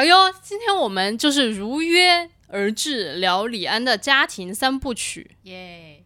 [0.00, 6.02] 好哟，今天我们就是如约而至聊李安的家庭三部曲，耶！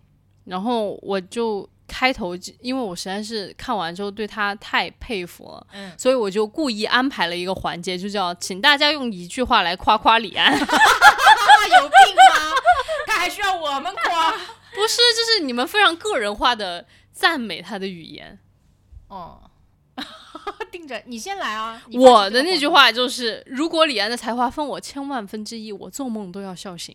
[0.46, 10.52] 然后我就开头，因为我实在是看完之后对他太佩服了，嗯，所以我就故意安排了一个环节，就叫请大家用一句话来夸夸李安。
[10.58, 10.58] 他
[11.78, 12.52] 有病吗？
[13.06, 14.32] 他还需要我们夸？
[14.32, 18.40] 不是，就是你们非常个人化的赞美他的语言。
[19.06, 19.52] 哦，
[20.70, 21.82] 定着你先来啊！
[21.92, 26.94] 我的那句话就是：如果李安的才华分我千万分之一，我做梦都要笑醒。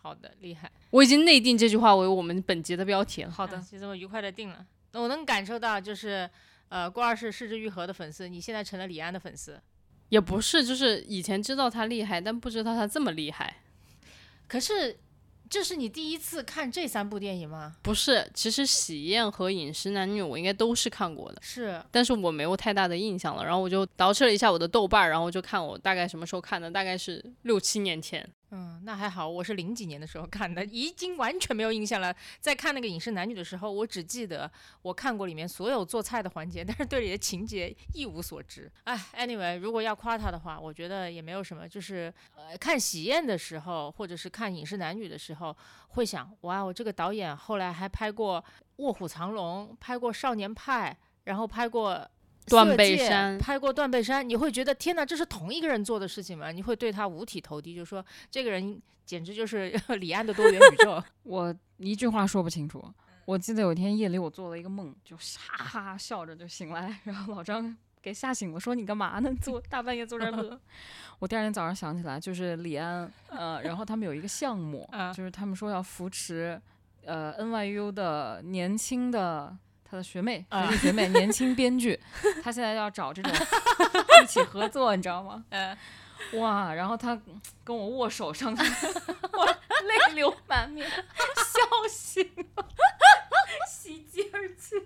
[0.00, 0.70] 好的，厉害。
[0.90, 3.30] 我已经内定这句话为我们本节的标题了。
[3.30, 4.64] 好的，就这么愉快的定了。
[4.92, 6.28] 那我能感受到，就是
[6.68, 9.60] 呃，郭二是失之愈合的粉丝，你现在成了李安的粉丝。
[10.08, 13.62] 也不是，就是以前知道他厉害，但不知道他这么厉害。
[14.46, 14.98] 可是，
[15.52, 17.76] 这是你第一次看这三部电影吗？
[17.82, 23.44] 不是，其实《喜宴》和《饮食男女》我应该都是看过的，是，但是我没有太大的印象了。
[23.44, 28.26] 然后我就捯饬了一下我的豆瓣儿，然后就看我大概什么时候看的，大概是六七年前。
[28.54, 32.14] 嗯，那还好，我是零几年的时候看的，已经完全没有印象了。
[32.38, 34.50] 在看那个《影视男女》的时候，我只记得
[34.82, 38.70] 我看过里面所有做菜的环节，但是对里的情节一无所知。
[38.84, 45.56] 哎，anyway，如果要夸他的话，我觉得也没有什么，就是呃，看《喜宴》的时候，或者是看《影视男女》的时候，
[45.88, 48.38] 会想，哇，我这个导演后来还拍过
[48.76, 52.06] 《卧虎藏龙》，拍过《少年派》，然后拍过。
[52.46, 56.50] 断背山拍过断背山，你会觉得天哪，这是同一个人做的事情吗？
[56.50, 61.02] 你会对他五体投地，就说这个人简直就是 李安的多元宇宙。
[61.22, 62.84] 我一句话说不清楚。
[63.24, 69.32] 我记得有一天夜里我做了一个梦，就哈哈笑着就醒来，然后老张给吓醒了，说你干嘛呢？
[69.40, 70.60] 坐大半夜坐这儿乐。
[71.20, 76.60] 我第二天早上想起来，就是李安，呃，然后他们有一个项目，啊就是他们说要扶持，
[77.04, 79.56] 呃，NYU 的年轻的。
[79.92, 82.00] 他的学妹、学啊弟学妹，年轻编剧，
[82.42, 83.30] 他现在要找这种
[84.24, 85.44] 一起合作，你知道吗？
[85.50, 85.76] 嗯，
[86.40, 87.20] 哇，然后他
[87.62, 88.62] 跟我握手上去，
[89.34, 92.26] 我泪流满面，笑醒
[92.56, 92.66] 了，
[93.70, 94.76] 喜极而泣。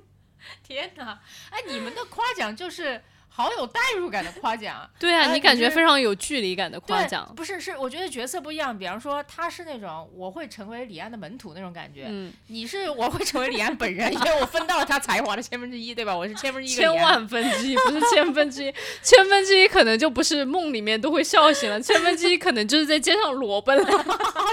[0.64, 1.20] 天哪！
[1.50, 3.00] 哎，你们的夸奖就是
[3.36, 4.88] 好有代入感的夸奖。
[4.98, 7.30] 对啊，哎你感觉非常有距离感的夸奖。
[7.36, 8.76] 不是是，我觉得角色不一样。
[8.76, 16.16] 比方说，他是那种我会成为李安的门徒那种感觉，嗯， 你是我会成为李安本人，因为我分到了他才华的千分之一，对吧？
[16.16, 24.04] 我是千分之一千万分之一，不是千分之一， 千分之一可能就不是梦里面都会笑醒了，千分之一可能就是在街上裸奔了。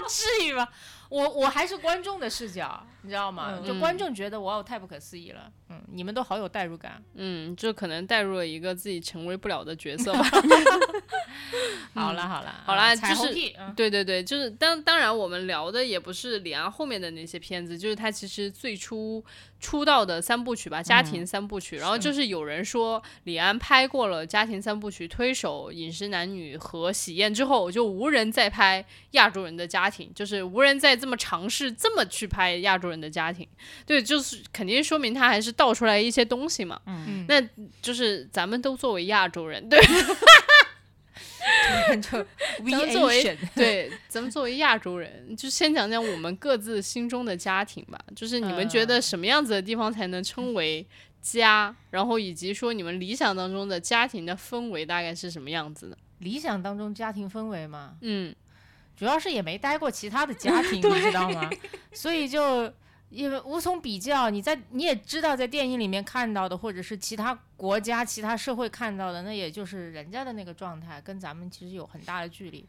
[0.09, 0.67] 至于吗？
[1.09, 3.53] 我我还是观众的视角，你知道吗？
[3.61, 5.41] 嗯就观众觉得哇，我太不可思议了。
[5.73, 7.03] 嗯，你们都好有代入感。
[7.16, 10.23] 嗯，就可能代入了一个自己成为不了的角色吧。
[11.94, 13.34] 好 了 好啦好啦就是
[13.75, 19.23] 对对对，就是当当然我们聊的也不是李安后面的那些片子，就是他其实最初
[19.59, 21.78] 出道的三部曲吧，家庭三部曲。
[21.78, 33.47] 然后就是有人说李安拍过了家庭三部曲，推手、饮食男女和喜宴之后，就无人再拍亚洲人的家庭，就是无人再这么尝试这么去拍亚洲人的家庭。
[33.85, 36.78] 对，就是肯定说明他还是倒出来一些东西嘛。
[36.85, 37.41] 嗯，那
[37.81, 39.79] 就是咱们都作为亚洲人，对
[42.01, 42.25] 就
[42.69, 47.97] 咱们作为对，咱们作为亚洲人，就先讲讲我们各自心中的家庭吧。
[48.13, 50.85] 就是你们觉得嗯什么样子的地方才能称为
[51.22, 51.73] 家？
[51.91, 55.97] 然后以及说你们理想当中的家庭的氛围大概是什么样子的？
[56.19, 58.35] 理想当中家庭氛围嘛，嗯，
[58.97, 61.50] 主要是也没待过其他的家庭， 你知道吗？
[61.94, 62.72] 所以就
[63.13, 64.29] 也无从比较。
[64.29, 72.67] 你在你也知道，在电影里面看到的，或者是其他国家、其他社会看到的，那也就是人家的那个状态，跟咱们其实有很大的距离。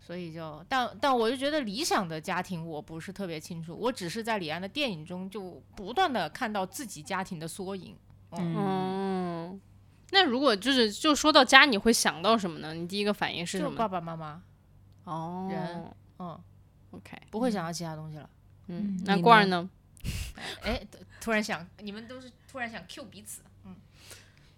[0.00, 7.94] 所以就，但但我就觉得理想的家庭我不是特别清楚，我只是在李安的电影中就不断的看到自己家庭的缩影。
[8.30, 9.58] 嗯，哦，
[10.10, 12.72] 那如果就是就说到家，你会想到什么呢？
[12.72, 13.76] 你第一个反应是就什么？
[13.76, 14.42] 爸爸妈妈，
[15.04, 15.84] 哦人
[16.18, 16.40] 嗯
[16.92, 18.30] ，，OK，不会想到其他东西了。
[18.68, 19.68] 嗯那罐儿呢？
[20.62, 23.40] 哎，突突然想，你们都是突然想 Q 彼此。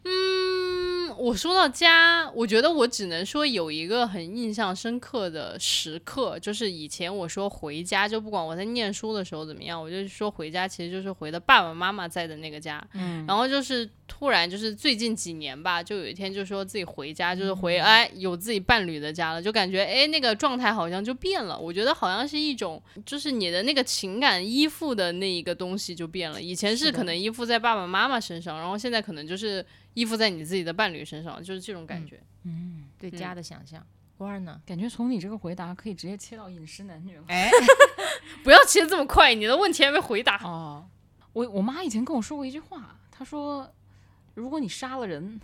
[0.05, 12.83] 嗯，嗯，我说到家，我觉得我只能说有一个很印象深刻的时刻，就是以前我说回家，就不管我在念书的时候怎么样，我就说回家，其实就是回的爸爸妈妈在的那个家。
[12.95, 21.59] 嗯，然后就是突然就是最近几年吧，就有一天就说自己回家，就是回嗯哎有自己伴侣的家了，就感觉哎那个状态好像就变了。
[21.59, 26.41] 我觉得好像是一种，就是你的那个情感依附的那一个东西就变了。
[26.41, 29.65] 以前是可能依附在爸爸妈妈身上，然后现在可能就是
[29.95, 32.23] 依附在你自己的伴侣身上，就是这种感觉。
[32.45, 33.85] 嗯对家的想象。
[34.17, 34.61] 官儿呢？
[34.67, 37.25] 感觉从你这个回答可以直接切到饮食男女了。
[37.29, 37.51] 哎，
[38.45, 40.37] 不要切这么快，你的问题还没回答。
[40.45, 40.87] 哦，
[41.33, 43.73] 我我妈以前跟我说过一句话，她说，
[44.35, 45.41] 如果你杀了人，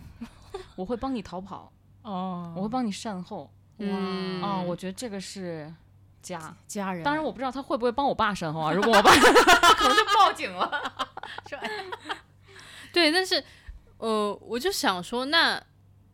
[0.75, 1.71] 我会帮你逃跑，
[2.03, 3.51] 哦我会帮你善后。
[3.79, 5.71] 嗯啊、我觉得这个是
[6.21, 6.55] 家。
[6.67, 8.71] 家人，当然，我不知道他会不会帮我爸善后啊。
[8.71, 9.11] 如果我爸
[9.75, 11.09] 可能就报警了。
[12.93, 13.43] 对，但是
[13.97, 15.61] 呃，我就想说，那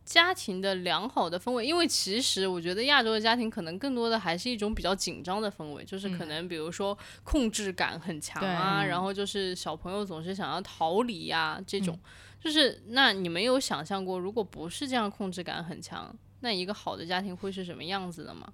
[0.04, 11.94] 家庭的良好的氛围，因为其实我觉得亚洲的家庭可能更多的还是一种比较紧张的氛围，就是可嗯能比如说控制感很强啊，嗯然后就是小朋友总是想要逃离呀、这种。
[11.94, 12.08] 嗯
[12.44, 18.46] 就是那你们有想象过，如果不是这样控制感很强，那一个好的家庭会是什么样子的吗？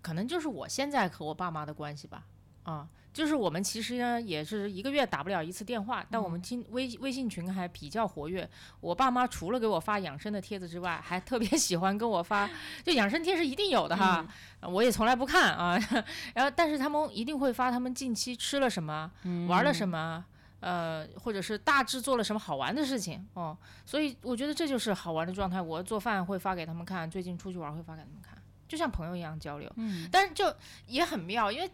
[0.00, 2.26] 可能就是我现在和我爸妈的关系吧。
[2.62, 2.86] 啊，
[3.18, 8.48] 就是我们其实呢也是一个月打不了一次电话，但我们今微微信群还比较活跃。
[8.78, 12.48] 我爸妈除了给我发养生的帖子之外，还特别 喜欢跟我发，
[12.84, 14.24] 就养生贴是一定有的哈，
[14.62, 15.76] 我也从来不看啊。
[16.32, 19.10] 然后，但是他们一定会发他们近期吃了什么，
[19.48, 20.24] 玩了什么。
[20.60, 23.56] 呃，或者是大致做了什么好玩的事情哦，
[23.86, 25.60] 所以我觉得这就是好玩的状态。
[25.62, 28.36] 我做饭会发给他们看，最近出去玩会发给他们看，
[28.66, 29.72] 就像朋友一样交流。
[29.76, 30.52] 嗯，但是就
[30.86, 31.70] 也很妙，因为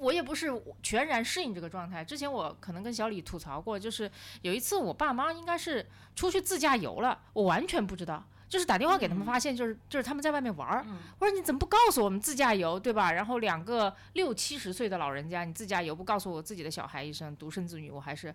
[0.00, 0.50] 我也不是
[0.82, 2.02] 全然适应这个状态。
[2.04, 4.10] 之前我可能跟小李吐槽过，就是
[4.42, 5.86] 有一次我爸妈应该是
[6.16, 8.24] 出去自驾游了，我完全不知道。
[8.48, 10.84] 就是打电话给他们，发现就是就是他们在外面玩儿。
[11.20, 13.12] 我说你怎么不告诉我们自驾游，对吧？
[13.12, 18.26] 然后两个六七十岁的老人家，你自驾游不告诉我自己的小孩一声，独生子女，我还是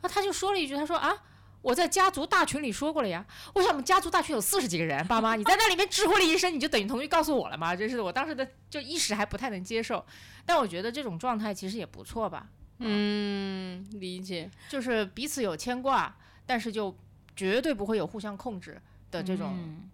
[0.00, 1.12] 啊，他就说了一句，他说啊。
[1.60, 3.24] 我在家族大群里说过了呀，
[3.54, 7.74] 我想我们家族大群有四十几个人，爸妈你在那里面知乎了一声，你就等于同于告诉我了吗？
[7.74, 10.04] 这是我当时的就一时还不太能接受，
[10.46, 14.50] 但我觉得这种状态其实也不错吧，嗯，理解。
[14.68, 16.16] 就是彼此有牵挂，
[16.46, 16.96] 但是就
[17.34, 19.90] 绝对不会有互相控制的这种、嗯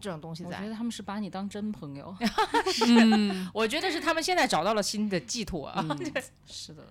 [0.00, 0.50] 这种东西在。
[0.50, 2.14] 我觉得他们是把你当真朋友。
[2.86, 5.80] 嗯我觉得是他们现在找到了新的寄托啊。
[5.88, 6.12] 嗯，
[6.46, 6.86] 是的，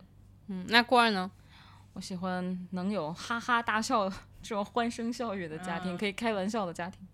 [0.47, 1.29] 嗯，那官儿呢？
[1.93, 4.09] 我喜欢能有哈哈大笑
[4.41, 7.07] 这种欢声笑语的家庭，嗯可以开玩笑的家庭。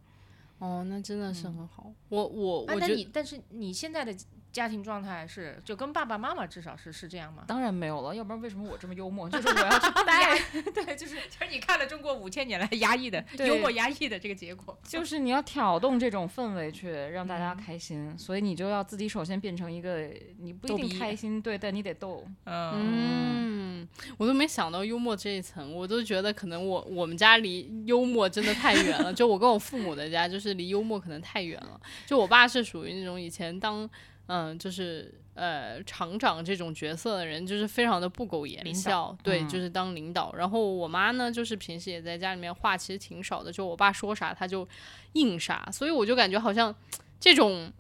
[0.57, 1.91] 哦，那真的是很好。
[2.09, 4.13] 我我啊我觉得那你但是你现在的
[4.51, 7.43] 家庭状态是就跟爸爸妈妈至少是是这样吗？
[7.47, 9.29] 当然没有了，要不然为什么我这么幽默？
[9.29, 10.39] 就是我要去带，
[10.73, 14.77] 对，就是 就是你看了中国五千年来压抑的幽默压抑的这个结果。
[14.83, 20.09] 就是你要挑动这种氛围去让大家开心，所以你就要自己首先变成一个
[20.39, 22.25] 你不一定开心，对，但你得逗。
[22.45, 23.87] 嗯，嗯，
[24.17, 29.13] 我都没想到幽默这一层，我都觉得可能我我们家离幽默真的太远了。
[29.13, 31.79] 就我跟我父母的家，就是离幽默可能太远了。
[32.07, 33.87] 就我爸是属于那种以前当
[34.29, 40.33] 嗯，就是呃厂长这种角色的人，就是非常的不苟言笑，对，嗯就是当领导。
[40.37, 44.67] 然后我妈呢，就是平时也在家里面话其实挺少的，就我爸说啥她就
[45.13, 46.73] 应啥，所以我就感觉好像
[47.19, 47.71] 这种。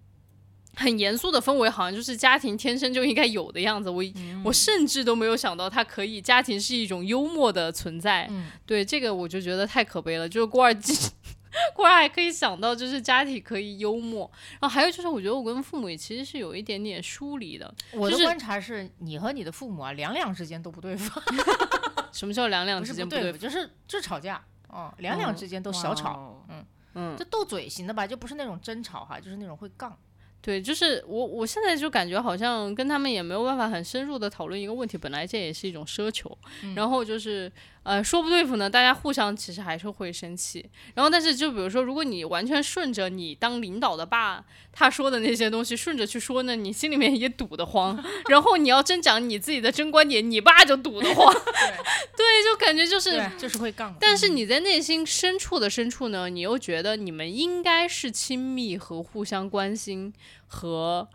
[0.75, 3.89] 很严肃的氛围，好像就是家庭天生就应该有的样子。
[3.89, 4.01] 我、
[4.45, 8.27] 我甚至都没有想到，它可以家庭是一种幽默的存在。
[8.29, 10.29] 嗯对这个，我就觉得太可悲了。
[10.29, 10.73] 就是郭二
[11.51, 14.29] 记，郭二还可以想到，就是家庭可以幽默。
[14.59, 17.73] 然后还有就是，我觉得我跟父母也其实是有一点点疏离的。
[17.91, 21.19] 我的观察是你和你的父母啊，两两之间都不对付，
[22.11, 24.43] 什么叫两两之间对是不对付，就是就是吵架。
[24.67, 26.65] 哦，两两之间都小吵，嗯。
[26.95, 29.95] 嗯就，斗嘴型的吧，就不是那种争吵哈，就是那种会杠。
[30.41, 37.51] 对，就是我我现在就感觉好像跟他们也没有办法很深入的讨论一个问题，本来这也是一种奢求，嗯然后就是
[37.83, 51.33] 呃说不对付呢，大家互相其实还是会生气，然后但是就比如说，如果你完全顺着你当领导的爸他说的那些东西顺着去说呢，你心里面也堵得慌，然后你要真讲你自己的真观点，你爸就堵得慌，
[52.15, 53.95] 对，就感觉就是，就是会杠。
[53.99, 60.13] 但是你在内心深处的深处呢，你又觉得你们应该是亲密和互相关心
[60.47, 61.07] 和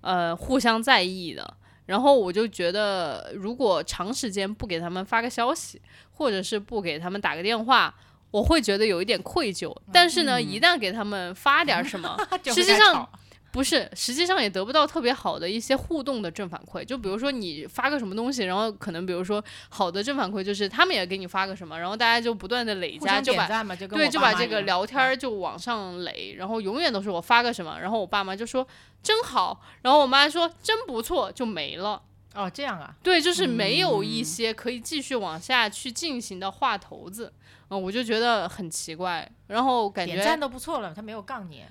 [0.00, 1.56] 呃互相在意的。
[1.86, 7.94] 然后我就觉得，如果长时间不给他们发个消息，或者是不给他们打个电话，
[8.30, 9.74] 我会觉得有一点愧疚。
[9.92, 13.08] 但是呢，一旦给他们发点什么， 实际上
[13.56, 16.84] 不是，实际上也得不到特别好的一些互动的正反馈。
[16.84, 28.66] 就比如说你发个什么东西，然后可能比如说好的正反馈就是他们也给你发个什么，然后大家就不断的累加，就把点赞嘛，就对，就把这个聊天儿就往上垒，然后永远都是我发个什么，然后我爸妈就说
[29.02, 32.02] 真好，然后我妈说真不错，就没了。
[32.34, 37.32] 哦，这样啊，对，就是没有一嗯些可以继续往下去进行的话头子，
[37.70, 41.64] 嗯，我就觉得很奇怪，然后感觉点赞都不错了，他没有杠你。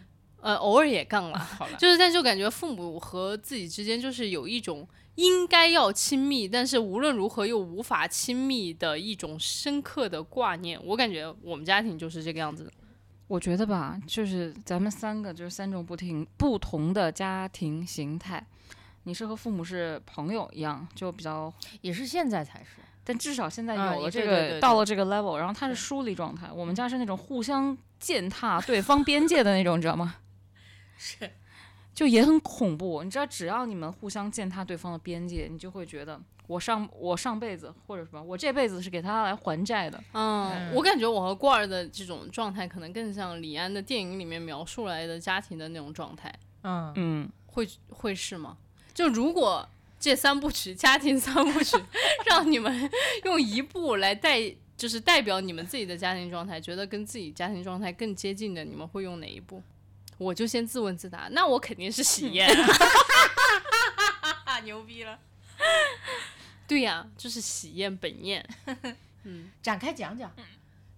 [0.45, 10.79] 呃偶尔也杠了， 好了，就是但就感觉父母和自己之间就是有一种应该要亲密，但是无论如何又无法亲密的一种深刻的挂念。
[10.85, 12.71] 我感觉我们家庭就是这个样子的。
[13.27, 18.45] 我觉得吧，就是咱们三个就是三种不同不同的家庭形态。
[19.05, 22.81] 你是和父母是朋友一样，就比较，也是现在才是。
[23.03, 30.15] 但至少现在有了这个，对对对对到了这个 level，然后他是疏离状态，我们家是那种互相践踏对方边界的那种，你知道吗？
[30.97, 31.29] 是，
[31.93, 33.03] 就也很恐怖。
[33.03, 40.01] 你知道，只要你们互相践踏对方的边界，你就会觉得我上我上辈子或者什么，我这辈子是给他来还债的。
[40.13, 46.33] 嗯，我感觉我和罐儿的这种状态，可能更像李安的电影里面描述来的家庭的那种状态，
[46.63, 48.57] 嗯，嗯，会会是吗？
[48.93, 49.67] 就如果
[49.99, 51.77] 这三部曲家庭三部曲，
[52.29, 52.89] 让你们
[53.23, 54.39] 用一部来代，
[54.77, 59.63] 就是代表你们自己的家庭状态，觉得跟自己家庭状态更接近的，你们会用哪一部？
[60.17, 62.49] 我就先自问自答，那我肯定是喜宴。
[64.63, 65.19] 牛逼了。
[66.67, 68.43] 对呀、就是喜宴本宴。
[69.23, 70.31] 嗯展开讲讲。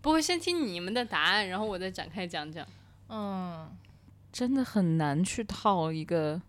[0.02, 2.66] 不会先听你们的答案，然后我再展开讲讲。
[3.10, 3.70] 嗯，
[4.32, 6.42] 真的很难去套一个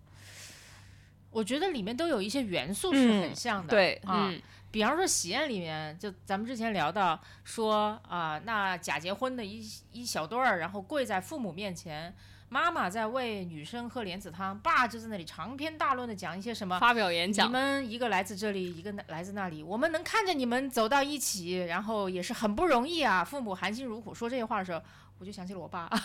[1.31, 3.71] 我觉得里面都有一些元素是很像的。
[3.71, 12.15] 对啊，嗯比方说喜宴里面，就咱们之前聊到说啊、那假结婚的一一小对儿，然后跪在父母面前，
[12.51, 16.79] 妈妈在喂女生喝莲子汤，爸就在那里长篇大论的讲一些什么。
[16.79, 23.23] 发表演讲你，们一个来自这里，一个来自那里，我们能看着你们走到一起，然后也是很不容易啊。
[23.23, 24.81] 父母含辛茹苦说这些话的时候，
[25.19, 25.99] 我就想起了我爸，就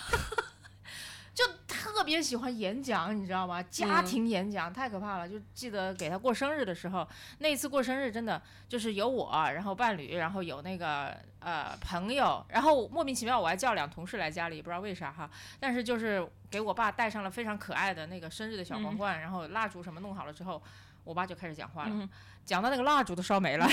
[1.83, 3.61] 特别喜欢演讲，你知道吗？
[3.63, 5.27] 家嗯庭演讲、太可怕了。
[5.27, 7.07] 就记得给他过生日的时候，
[7.39, 15.29] 那一次过生日真的就是有我，然后伴侣，然后有那个呃朋友，然后莫名其妙我还叫两同事来家里，不知道为啥哈。
[15.59, 20.61] 但是就是给我爸带上了非常可爱的那个生日的小皇冠，然后蜡烛什么弄好了之后，
[21.03, 22.09] 我爸就开始讲话了，嗯
[22.45, 23.65] 讲到那个蜡烛都烧没了，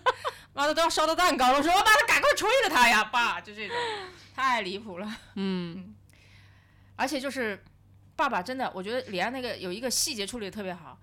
[0.52, 3.76] 妈的都要烧到蛋糕了，我说我妈的赶快吹了他呀，爸，就这种，
[4.34, 5.10] 太离谱了。
[5.36, 5.94] 嗯
[6.98, 7.62] 而且就是
[8.16, 10.98] 爸爸真的，我觉得李安那个有一个细节处理的特别好，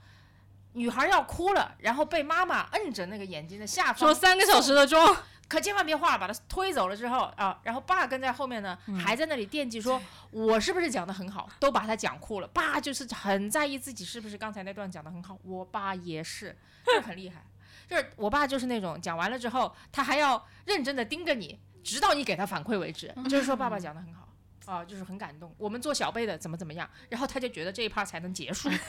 [0.74, 5.16] 女孩要哭了，然后被妈妈摁着那个眼睛的下方，说三个小时的妆，
[5.48, 12.48] 可千万别画，把她推走了之后啊，然后爸跟在后面呢，还在那里惦记说，我是不是讲的很好，都把她讲哭了。
[12.50, 17.42] 爸就是很在意自己是不是刚才那段讲的很好，我爸也是，就很厉害，
[17.88, 24.25] 就是我爸就是那种讲完了之后，他还要认真的盯着你，直到你给他反馈为止，就是说爸爸讲的很好。
[24.66, 25.54] 啊，就是很感动。
[25.58, 28.70] 我们做小辈的怎么怎么样，然后他就觉得这一趴才能结束。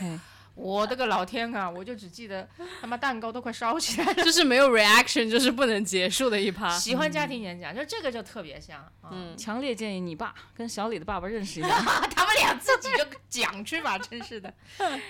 [0.56, 1.68] 我的个老天啊！
[1.68, 2.48] 我就只记得
[2.80, 4.24] 他妈蛋糕都快烧起来了。
[4.24, 6.70] 就是没有 reaction，就是不能结束的一趴。
[6.78, 8.82] 喜欢家庭演讲，就这个就特别像。
[9.02, 11.68] 嗯，嗯，强烈建议你爸跟小李的爸爸认识一下。
[12.16, 14.50] 他们俩自己就讲去吧，真是的，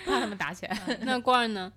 [0.05, 0.77] 怕他们打起来。
[1.03, 1.73] 那罐儿呢？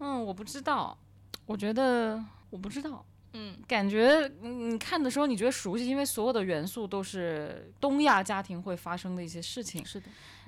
[0.00, 0.98] 嗯，我不知道，
[1.46, 9.84] 我觉得我不知道，嗯，感觉嗯你看的时候你觉得熟悉，因为所有的元素都是东亚家庭会发生的一些事情。
[9.84, 10.06] 是的，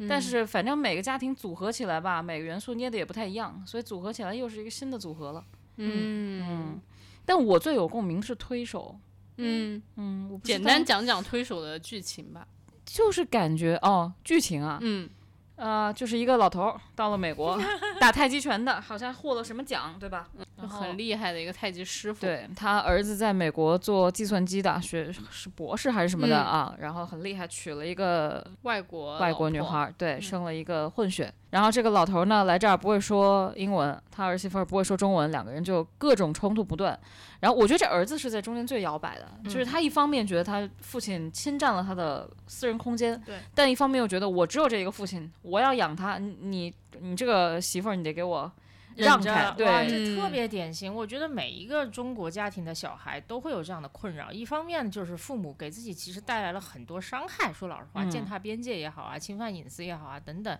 [0.09, 5.45] 但是反正每个家庭组合起来吧，每个元素捏的也不太一样，所以组合起来又是一个新的组合了。
[5.77, 6.81] 嗯嗯，
[7.25, 8.99] 但我最有共鸣是推手。
[9.37, 12.47] 嗯，嗯，简单讲讲推手的剧情吧。
[12.85, 15.09] 就是感觉哦，剧情啊，嗯
[15.57, 17.59] 呃，就是一个老头儿到了美国
[18.01, 20.29] 打太极拳的，好像获了什么奖，对吧？
[20.63, 31.33] 就然后很厉害的一个太极师傅。，对他儿子在美国做计算机的，学是博士还是什么的嗯啊，然后很厉害，娶了一个外国外国女孩，儿，对，生了一个混血。
[31.51, 36.99] 然后这个老头儿呢来这儿不会说英文，他儿媳妇儿不会说中文，两个人就各种冲突不断。
[37.41, 48.51] 然后我觉得这儿子是在中间最摇摆的，就是他一方面觉得他父亲侵占了他的私人空间，对，但一方面又觉得我只有这一个父亲，我要养他，你你你这个媳妇儿你得给我
[48.97, 50.93] 让着开，哇，对，这特嗯别典型。
[50.95, 54.33] 我觉得每一个中国家庭的小孩都会有这样的困扰。
[54.33, 60.59] 一方面就是父母给自己其实带来了很多伤害，说老实话，嗯践踏边界也好啊，侵犯隐私也好啊，等等。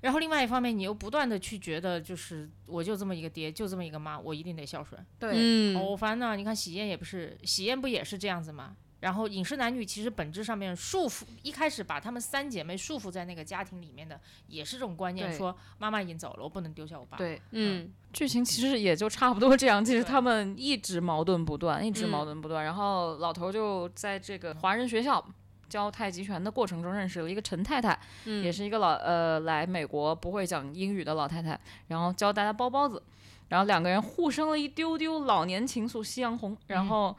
[0.00, 4.98] 然后另外一方面，你又不断的去觉得，就是我就这么一个爹，就这么一个妈，我一定得孝顺。
[5.18, 6.34] 对，嗯，好烦呐！
[6.36, 8.76] 你看喜宴也不是，喜宴不也是这样子吗？
[9.00, 19.82] 然后饮食男女其实本质上面束缚，一开始把她们三姐妹束缚在那个家庭里面的，也是这种观念，说妈妈已经走了，我不能丢下我爸。，对，嗯剧情其实也就差不多这样。
[19.82, 22.62] 其实对他们一直矛盾不断，一直矛嗯盾不断。
[22.62, 25.24] 然后老头就在这个华人学校
[25.68, 33.02] 教太极拳的过程中认识了一个陈太太，嗯，也是一个老呃来美国不会讲英语的老太太，然后教大家包包子，
[33.48, 37.16] 然后两个人互生了一丢丢老年情愫，夕阳红，然嗯后。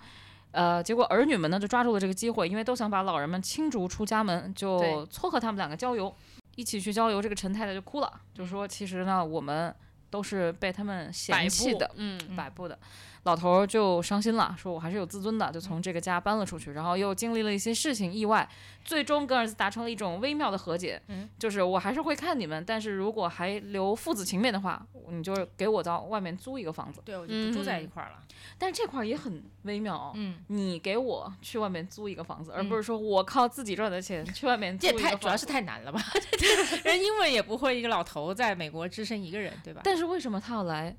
[0.52, 6.14] 呃，结果儿女们呢就抓住了这个机会，因为都想把老人们清逐出家门，就撮合他们两个郊游，
[6.56, 7.22] 一起去郊游。
[7.22, 9.74] 这个陈太太就哭了，就说其实呢，我们
[10.12, 12.78] 都是被他们摆布嫌弃的，嗯摆布的。
[13.24, 18.50] 老头儿就伤心了，说我还是有自尊的，就从这个家搬了出去，然后又经历了一些事情意外，
[18.84, 27.00] 最终跟儿子达成了一种微妙的和解，嗯就是我还是会看你们，但是如果还留父子情面的话，你就给我到外面租一个房子。
[27.06, 28.16] 对，我就不住在一块儿了。
[28.58, 35.16] 但是这块儿也很微妙哦，嗯，你给我去外面租一个房子，而嗯不是说我靠自己赚的钱去外面租这也一个房子。
[35.16, 36.02] 太主要是太难了吧？
[36.84, 39.82] 人英文也不会，一个老头在美国只身一个人，对吧？
[39.84, 40.96] 但是为什么他要来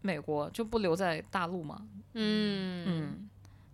[0.00, 1.80] 美国，就不留在大陆吗？
[2.14, 3.28] 嗯嗯，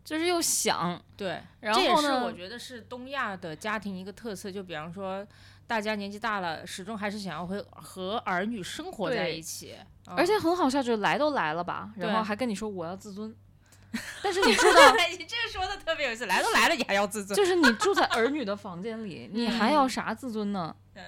[0.05, 5.27] 就是又想，对，然这也后呢是我觉得是东亚的家庭一个特色，就比方说。
[5.65, 9.75] 大家年纪大了，始终还是想要和和儿女生活在一起，
[10.07, 13.35] 嗯而且很好笑，就是来都来了吧，然后还跟你说我要自尊，
[14.23, 20.77] 但是你知道，你这说的特别有意思，来都来了，你还要自尊，就是你住在儿女的房间里， 你还要啥自尊呢？
[20.93, 21.03] 对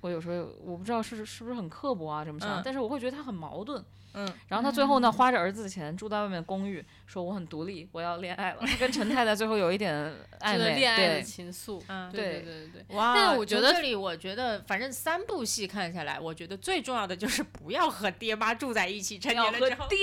[0.00, 3.84] 我有时候我不知道是是不是很刻薄啊，这么想，嗯但是我会觉得他很矛盾。
[4.12, 8.58] 嗯，然后他最后呢，花着儿子的钱住在外面公寓，说我很独立，我要恋爱了。
[8.66, 9.94] 他跟陈太太最后有一点
[10.40, 13.14] 暧这个昧，恋爱的对情愫，嗯对对对对对，哇！
[13.14, 19.98] 但是我觉得这里，我觉得反正三部戏看下来，我觉得最重要的就是不要和爹妈住在一起，成要和年了之后，爹，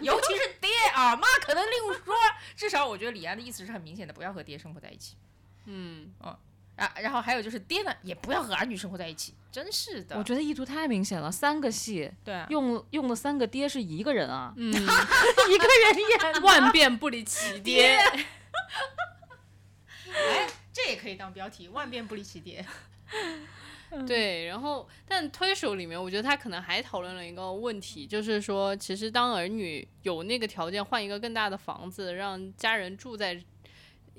[0.00, 2.14] 尤其是爹啊，妈可能另说。
[2.56, 5.16] 至少我觉得李安的意思是很明显的，不要和爹生活在一起。
[5.66, 6.38] 嗯，啊，
[7.00, 10.16] 然后还有就是爹呢，也不要和儿女生活在一起，真是的。
[10.16, 15.96] 我觉得意图太明显了，三个戏对啊，用用的三个爹是一个人啊，嗯，一个人
[16.32, 17.98] 演 万变不离其爹。
[20.12, 22.64] 哎，这也可以当标题，万变不离其爹。
[24.06, 33.40] 对，然后但推手里面，我觉得他可能还讨论了一个问题，就是说，其实当儿女有那个条件换一个更大的房子，让家人住在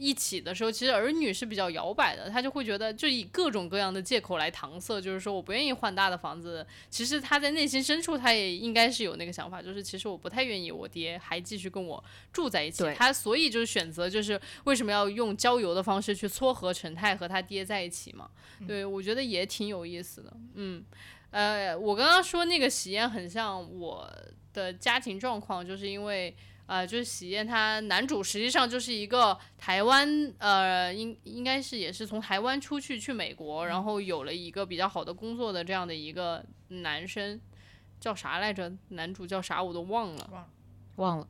[0.01, 6.65] 一起的时候，其实儿女是比较摇摆的，他就会觉得就以各种各样的借口来搪塞，就是说我不愿意换大的房子。
[6.89, 12.83] 其实他在内心深处，他也应该是有那个想法，就是其实我不太愿意我爹还继续跟我住在一起。
[12.95, 18.27] 他所以就是选择就是为什么要用郊游的方式去撮合陈泰和他爹在一起嘛？
[18.67, 20.33] 对，我觉得也挺有意思的。
[20.55, 20.83] 嗯，
[21.29, 24.11] 呃，我刚刚说那个喜宴很像我
[24.51, 26.35] 的家庭状况，就是因为。
[26.71, 37.41] 呃，就是喜宴，他男主实际上就是一个台湾，呃，应应该是也是从台湾出去去美国，然后有了一个比较好的工作的这样的一个男生，
[37.99, 38.71] 叫啥来着？
[38.87, 39.61] 男主叫啥？
[39.61, 40.47] 我都忘了，
[40.95, 41.27] 忘了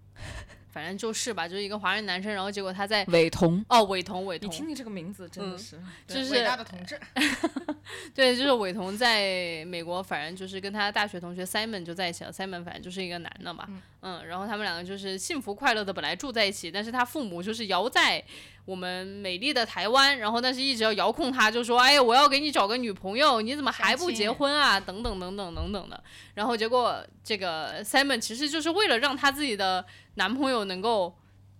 [0.72, 3.64] 反正就是吧，就是一个华人男生，然后结果他在伟同。
[3.68, 7.00] 哦，伟同，伟彤，你听听这个名字，真的嗯是，就是伟大的同志。
[8.16, 12.32] 对，就是伟同在美国，反正就是跟他大学同学 Simon 就在一起了。
[12.32, 13.68] Simon 反正就是一个男的嘛，
[14.02, 18.24] 嗯然后他们两个就是幸福快乐的本来住在一起，但是他父母就是摇在
[18.66, 24.80] 我们美丽的台湾，然后但是一直要遥控他，就说哎呀，我要给你找个女朋友，你怎么还不结婚啊？
[24.80, 26.04] 等等等等等等的。
[26.34, 31.16] 然后结果这个 Simon 其实就是为了让他自己的男朋友能够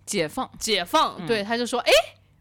[0.06, 1.92] 解放，解放，嗯对，他就说哎。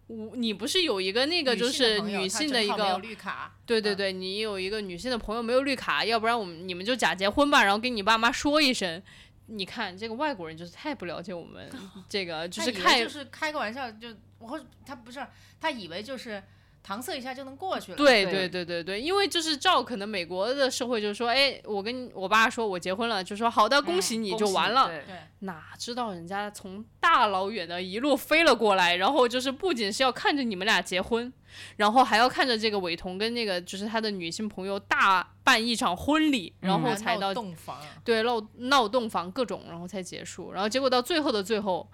[0.08, 9.02] 我你不是有一个那个就是女性的一个绿卡，嗯对对对，你有一个女性的朋友没有绿卡，要不然我们你们就假结婚吧，然后跟你爸妈说一声。
[9.46, 11.70] 你看这个外国人就是太不了解我们
[12.10, 14.10] 这个，就是看他以为就是开个玩笑，就
[14.42, 15.26] 我他不是
[15.60, 16.42] 他以为就是
[16.86, 17.98] 搪塞一下就能过去了。
[17.98, 24.88] 对对对对对对，因为就是照可能美国的社会就是说，哎，我跟我爸说我结婚了，就说好的，恭喜你就完了。
[24.88, 31.32] 对对，哪知道人家从大老远的一路飞了过来，然后就是不仅是要看着你们俩结婚，
[31.78, 37.80] 然后还要看着这个伟彤跟那个就是他的女性朋友大办一场婚礼，然后才到洞房。
[38.04, 40.52] 对闹闹洞房各种，然后才结束。
[40.52, 41.88] 然后结果到最后的最后，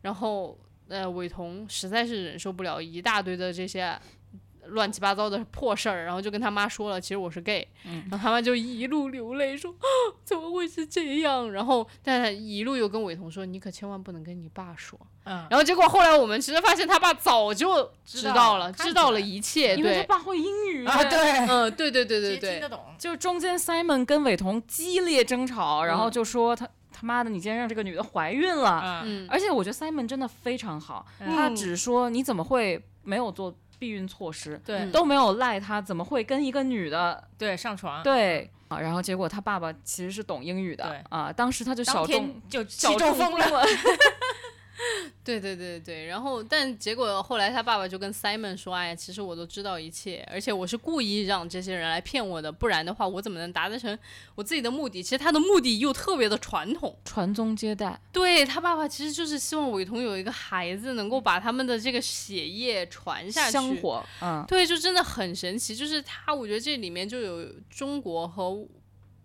[0.00, 0.58] 然后
[0.90, 3.98] 呃伟彤实在是忍受不了一大堆的这些
[4.66, 7.66] 乱七八糟的破事儿，然后就跟他妈说了，其实我是 gay，、
[8.08, 9.86] 然后他妈就一路流泪说、啊、
[10.22, 11.50] 怎么会是这样？
[11.50, 14.98] 然后但是一路又跟伟彤说，你可千万不能跟你爸说。
[15.24, 22.84] 嗯，然后结果后来我们其实发现他爸早就知知道道了，知道了一切，因为他，爸会英语 啊，对，嗯，对对对对对其实听得，懂。
[22.96, 26.68] 就中间 Simon 跟伟彤激烈争吵，然后嗯就说他
[27.00, 29.02] 他妈的，你竟然让这个女的怀孕了。
[29.28, 31.34] 而且我觉得 Simon 真的非常好，嗯。
[31.34, 34.80] 他只说你怎么会没有做避孕措施，对。
[34.80, 34.92] 嗯。
[34.92, 38.50] 都没有赖他，怎么会跟一个女的对，上床，对。
[38.68, 38.78] 啊？
[38.78, 41.02] 然后结果他爸爸其实是懂英语的对。
[41.08, 43.64] 啊，当时他就小中就小起中风了。
[45.06, 53.96] 了，对对对对，然后但结果后来他爸爸就跟 Simon 说：“哎呀，其实我都知道一切，而且我是故意让这些人来骗我的，不然的话我怎么能达得成
[54.34, 55.02] 我自己的目的？
[55.02, 63.52] 其实他的目的又特别的传统，传宗接代，对他爸爸其实就是希望伟彤有一个孩子，能够把他们的这个血液传下去。
[63.52, 65.74] 香火，嗯，对，就真的很神奇。
[65.76, 68.50] 就是他，我觉得这里面就有中国和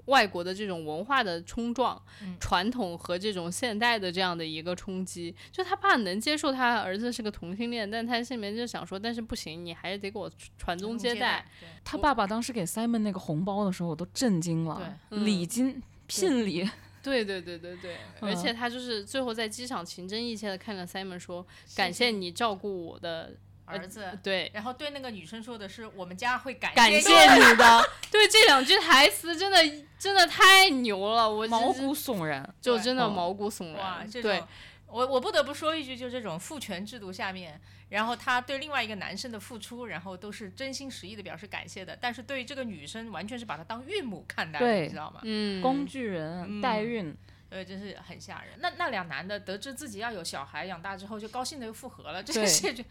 [0.05, 2.35] 外国的这种文化的冲撞，嗯。
[2.39, 5.35] 传统和这种现代的这样的一个冲击。
[5.51, 11.45] 就他爸能接受他儿子是个同性恋，但他心里面就想说，但是不行，你还是得给我传宗接代。，
[11.83, 16.69] 他爸爸当时给 Simon 那个红包的时候，我都震惊了，礼金聘礼，
[17.01, 23.33] 对对对对对，而嗯且他就是最后在机场情真意切的看着 Simon 说：“感谢你照顾我的
[23.65, 24.17] 儿子。
[24.23, 29.57] 对。”然后对那个女生说的是，我们家会感感谢谢你的， 对这两句台词真的
[29.97, 32.53] 真的太牛了，我毛骨悚然。
[32.61, 34.09] 就真的哦毛骨悚，然。
[34.09, 34.47] 对这种，
[34.87, 45.19] 我我不得不说一句，就这种父权制度下面，然后他对另外一个男生的付出，然后都是真心实意的表示感谢的，但是对于这个女生，完全是把她当孕母看待你知道吗？
[45.23, 47.15] 嗯，工具人、嗯代孕，
[47.49, 48.53] 对，真是很吓人。
[48.59, 52.83] 那那两男的得知自己要有小孩，养大之后就高兴的又复合了，这对是就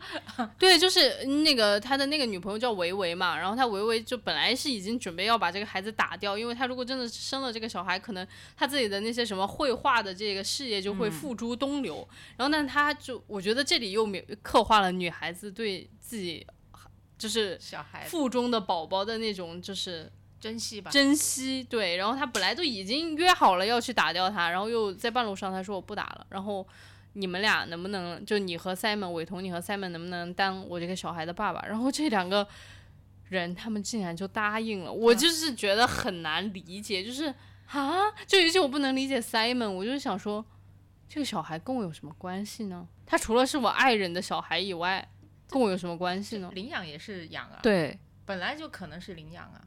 [0.58, 12.08] 对，就是那个他的那个女朋友叫维维嘛，然后他维维就本来是已经准备要把这个孩子打掉，因为他如果真的生了这个小孩，可能他自己的那些什么绘画的这个事业就会付诸东流。
[12.36, 16.46] 然后，但他就我觉得这里又描刻画了女孩子对自己
[17.18, 20.90] 就是小孩腹中的宝宝的那种就是珍惜吧。
[20.90, 26.66] 珍惜，对，然后他本来都已经约好了要去打掉他，然后又在半路上他说我不打了，然后
[27.14, 31.66] 你们俩能不能就你和 Simon 伟彤，你和 Simon 能不能当我这个小孩的爸爸？
[31.66, 32.46] 然后这两个
[33.28, 37.34] 人他们竟然就答应了，我就是觉得很难理解，就是
[37.68, 40.44] 啊，就尤其我不能理解 Simon，我就是想说
[41.08, 42.86] 这个小孩跟我有什么关系呢？
[43.06, 45.08] 他除了是我爱人的小孩以外，
[45.48, 46.50] 跟我有什么关系呢？
[46.54, 49.62] 领养也是养啊，对本来就可能是领养啊。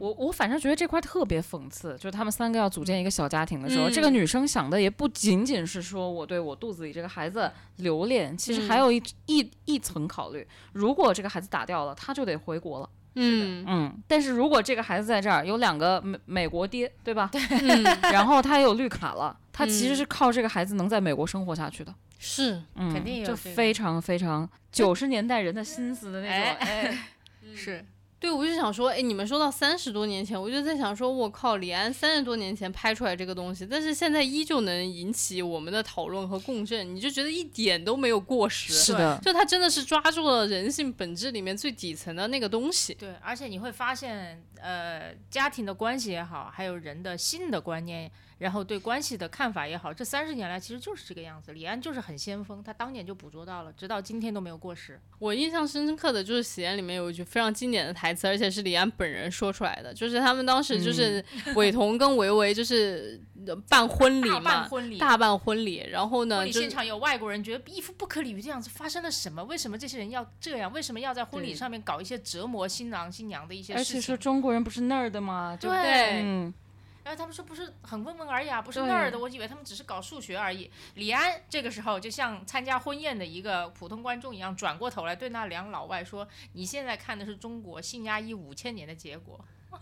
[0.00, 12.88] 我我反正觉得这块特别讽刺，就是他们三个要组建一个小家庭的时候，嗯这个女生想的也不仅仅是说我对我肚子里这个孩子留恋，其实还有一、一一层考虑，如果这个孩子打掉了，她就得回国了。
[13.16, 17.28] 嗯嗯，但是如果这个孩子在这儿有两个美美国爹，对吧？
[17.32, 17.82] 嗯，
[18.12, 21.92] 然后他也有绿卡了，他其实嗯是靠这个孩子能在美国生活下去的。
[22.18, 26.56] 是，嗯，肯定有就这个非常非常九十年代人的心思的那种。
[26.60, 26.98] 哎，
[27.54, 27.84] 是，
[28.20, 38.74] 对，我就想说，哎，你们说到三十多年前，我就在想说，我靠，李安三十多年前拍出来这个东西，但是现在依旧能引起我们的讨论和共振，你就觉得一点都没有过时。
[38.74, 42.92] 是的，就他真的是抓住了人性本质里面最底层的那个东西。
[42.92, 51.52] 对，而且你会发现，呃，家庭的关系也好，还有人的性的观念，然后对关系的看法也好，这三十年来其实就是这个样子。
[51.52, 54.98] 李安就是很先锋，他当年就捕捉到了，直到今天都没有过时。
[55.18, 61.22] 我印象深刻的就是《喜宴》里面有一句非常经典的台词，而且是李安本人说出来的，就是他们当时就是
[61.54, 69.44] 伟彤跟维维就是呃办婚礼大嘛办，婚礼，大办婚礼，然后呢，婚礼现场有外国人觉得一副不可理喻的样子，发生了什么？
[69.44, 70.72] 为什么这些人要这样？
[70.72, 73.98] 为什么要在婚礼上面搞一些折磨新郎新娘的一些事情？
[73.98, 75.54] 而且说中国人不是那儿的吗？
[75.60, 76.54] 就对嗯，
[77.02, 80.70] 然后他们说不是很温文尔雅，不是那儿的，我以为他们只是搞数学而已。
[80.94, 89.42] 李安这个时候就像参加婚宴的一个普通观众一样，转过头来对那两老外说：“你现在看的是中国性压抑五千年的结果。”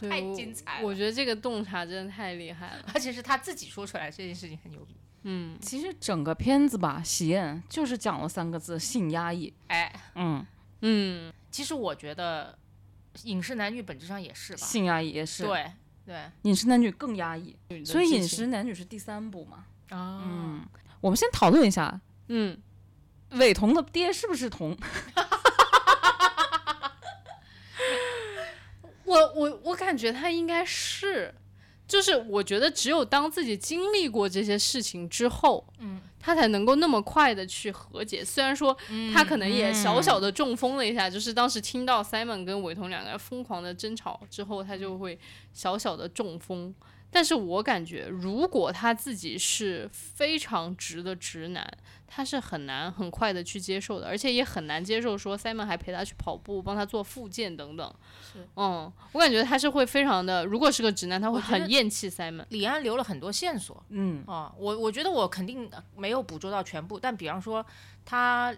[0.00, 2.84] 太精彩了，我觉得这个洞察真的太厉害了。
[2.94, 4.96] 而且是他自己说出来，这件事情很牛逼。
[5.22, 9.52] 嗯，其实整个片子吧，《喜宴》就是讲了三个字：性压抑。
[9.66, 10.46] 哎，嗯，
[10.80, 12.58] 嗯，其实我觉得
[13.24, 14.66] 影视男女本质上也是吧？
[14.66, 15.70] 性压抑也是。，对
[16.10, 16.18] 对。
[16.42, 19.64] 饮食男女更压抑，所以《饮食男女》是第三部嘛。
[19.90, 20.66] 啊，嗯，
[21.00, 22.58] 我们先讨论一下，嗯，
[23.30, 24.76] 伟彤的爹是不是童？
[29.04, 31.32] 我我我感觉他应该是，
[31.90, 38.24] 就是我觉得只有当自己经历过这些事情之后，嗯，他才能够那么快的去和解。
[38.24, 38.76] 虽然说
[39.12, 45.18] 他可能也小小的中风了一下，就是当时听到 Simon 跟伟彤两个人疯狂的争吵之后，他就会
[45.52, 46.72] 小小的中风。
[47.10, 51.68] 但是我感觉，如果他自己是非常直的直男，
[52.06, 57.94] 他是很难很快的去接受的，而且也很难接受说 Simon 还陪他去跑步，帮他做复健等等。
[58.32, 62.44] 是，嗯，我感觉他是会非常的，如果是个直男，他会很厌弃 Simon。
[62.50, 67.64] 李安留了很多线索嗯啊，我我觉得我肯定没有捕捉到全部，但比方说
[68.04, 68.54] 他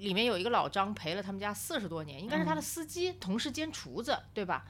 [0.00, 4.64] 里面有一个老张陪了他们家四十多年，应该是他的司机，同时兼厨子，对吧？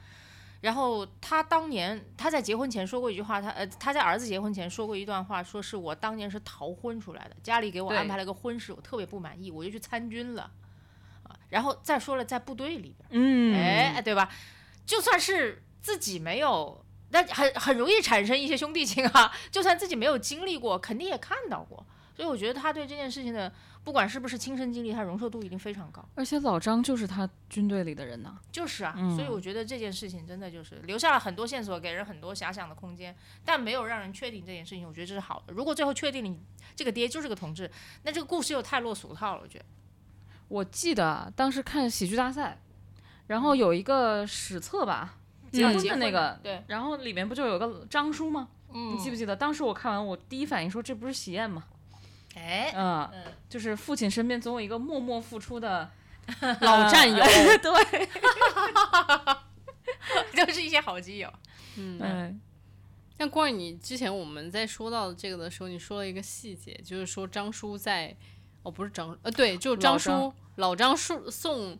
[0.63, 10.49] 然后他当年他在结婚前说过一句话，他呃他在儿子结婚前说过一段话，说是我当年是逃婚出来的，家里给我安排了个婚事，我特别不满意，我就去参军了，
[11.23, 13.09] 啊，然后再说了在部队里边。
[13.09, 14.29] 嗯，哎，对吧？
[14.85, 19.33] 就算是自己没有，那很很容易产生一些兄弟情啊。
[19.51, 21.85] 就算自己没有经历过，肯定也看到过。
[22.15, 23.51] 所以我觉得他对这件事情的，
[23.83, 26.03] 不管是不是亲身经历，他容受度一定非常高。
[26.15, 34.87] 而且老张就是他军队里的人呐、就是啊，嗯所以我觉得这件事情真的就是留下了很多线索，给人很多遐想的空间，但没有让人确定这件事情。
[34.87, 35.53] 我觉得这是好的。
[35.53, 36.39] 如果最后确定你
[36.75, 37.69] 这个爹就是个同志，
[38.03, 39.41] 那这个故事又太落俗套了。
[39.43, 39.65] 我觉得，
[40.47, 42.61] 我记得当时看喜剧大赛，
[43.27, 45.17] 然后有一个史册吧，
[45.51, 48.47] 结婚结婚的那个，对，然后里面不就有个张叔吗？
[48.71, 49.35] 嗯你记不记得？
[49.35, 51.65] 当时我看完，我第一反应说这不是喜宴吗？
[52.35, 53.23] 哎，嗯，嗯。
[53.49, 55.89] 就是父亲身边总有一个默默付出的
[56.61, 57.17] 老 战友，
[57.61, 58.09] 对，
[60.45, 61.31] 都是一些好基友。
[61.77, 62.41] 嗯，嗯，
[63.17, 68.15] 但关于你之前我们在说到这个的时候，你说了一个细节，就是说张叔在，
[68.63, 70.95] 哦，不是张，呃，对，就张叔老张。
[70.95, 71.77] 叔送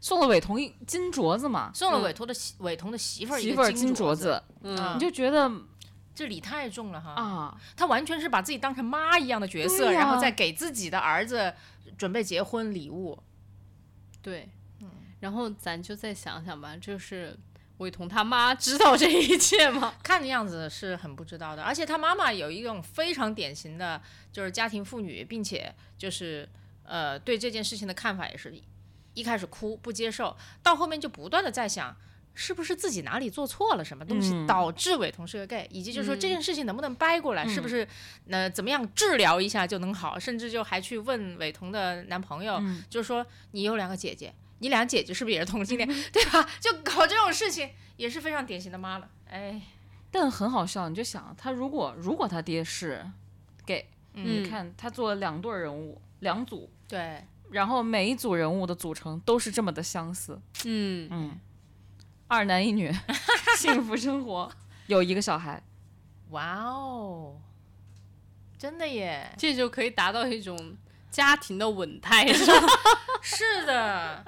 [0.00, 4.94] 送了伟彤一金镯子嘛，送了伟彤的媳伟彤的媳妇儿一媳妇儿金镯子，，嗯。
[4.94, 5.50] 你就觉得
[6.16, 7.10] 这礼太重了哈。
[7.12, 11.52] 啊，他完全是把自己当成妈一样的角色，然后再给自己的儿子
[11.98, 13.22] 准备结婚礼物。
[14.22, 14.48] 对，
[14.80, 17.36] 嗯然后咱就再想想吧，就是
[17.78, 19.94] 伟彤他妈知道这一切吗？
[20.02, 24.00] 看的样子是很不知道的，而且他妈妈有一种非常典型的，
[24.32, 26.48] 就是家庭妇女，并且就是
[26.84, 28.58] 呃对这件事情的看法也是
[29.14, 31.94] 一开始哭不接受，到后面就不断的在想。
[32.36, 34.46] 是不是自己哪里做错了什么东西，嗯。
[34.46, 37.88] 导致伟彤是个 gay，以及就是说嗯这件事情能不能掰过来，是不是
[38.28, 42.84] 呃怎么样治疗一下就能好，甚至就还去问伟彤的男朋友，嗯。
[42.88, 46.48] 就是说你有两个姐姐，你俩姐姐是不是也是同性恋， 对吧？
[46.60, 49.60] 就搞这种事情也是非常典型的妈了，哎，
[50.10, 53.04] 但很好笑，你就想他如果如果他爹是
[53.64, 54.24] gay，、嗯。
[54.44, 61.38] 你看他做了两对儿人物，两组，对，然后每一组人物的组成都是这么的相似，嗯，嗯，
[62.28, 62.92] 二男一女，
[63.56, 64.50] 幸福生活，
[64.88, 65.62] 有一个小孩，
[66.30, 67.40] 哇哦，
[68.58, 70.76] 真的耶，这就可以达到一种
[71.10, 72.26] 家庭的稳态，
[73.22, 74.24] 是的。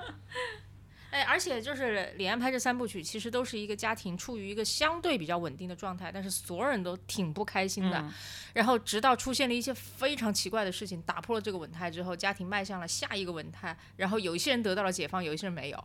[1.10, 7.98] 哎，而且就是李安拍这三部曲，其实都是一个家庭处于一个相对比较稳定的状态，但是所有人都挺不开心的。
[7.98, 8.12] 嗯
[8.54, 13.76] 然后直到出现了一些非常奇怪的事情，打破了这个稳态之后，家庭迈向了下一个稳态。
[13.96, 15.84] 然后有一些人得到了解放，有一些人没有，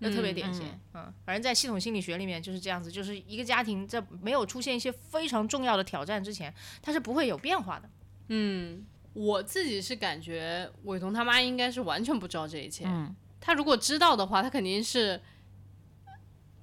[0.00, 0.66] 那特别典型。
[0.92, 7.88] 嗯反正在系统心理学里面就是这样子，就是一个家庭在没有出现一些非常重要的挑战之前，它是不会有变化的。
[8.28, 12.84] 嗯，我自己是感觉伟彤他妈应该是完全不知道这一切。
[12.86, 15.20] 嗯，他如果知道的话，他肯定是，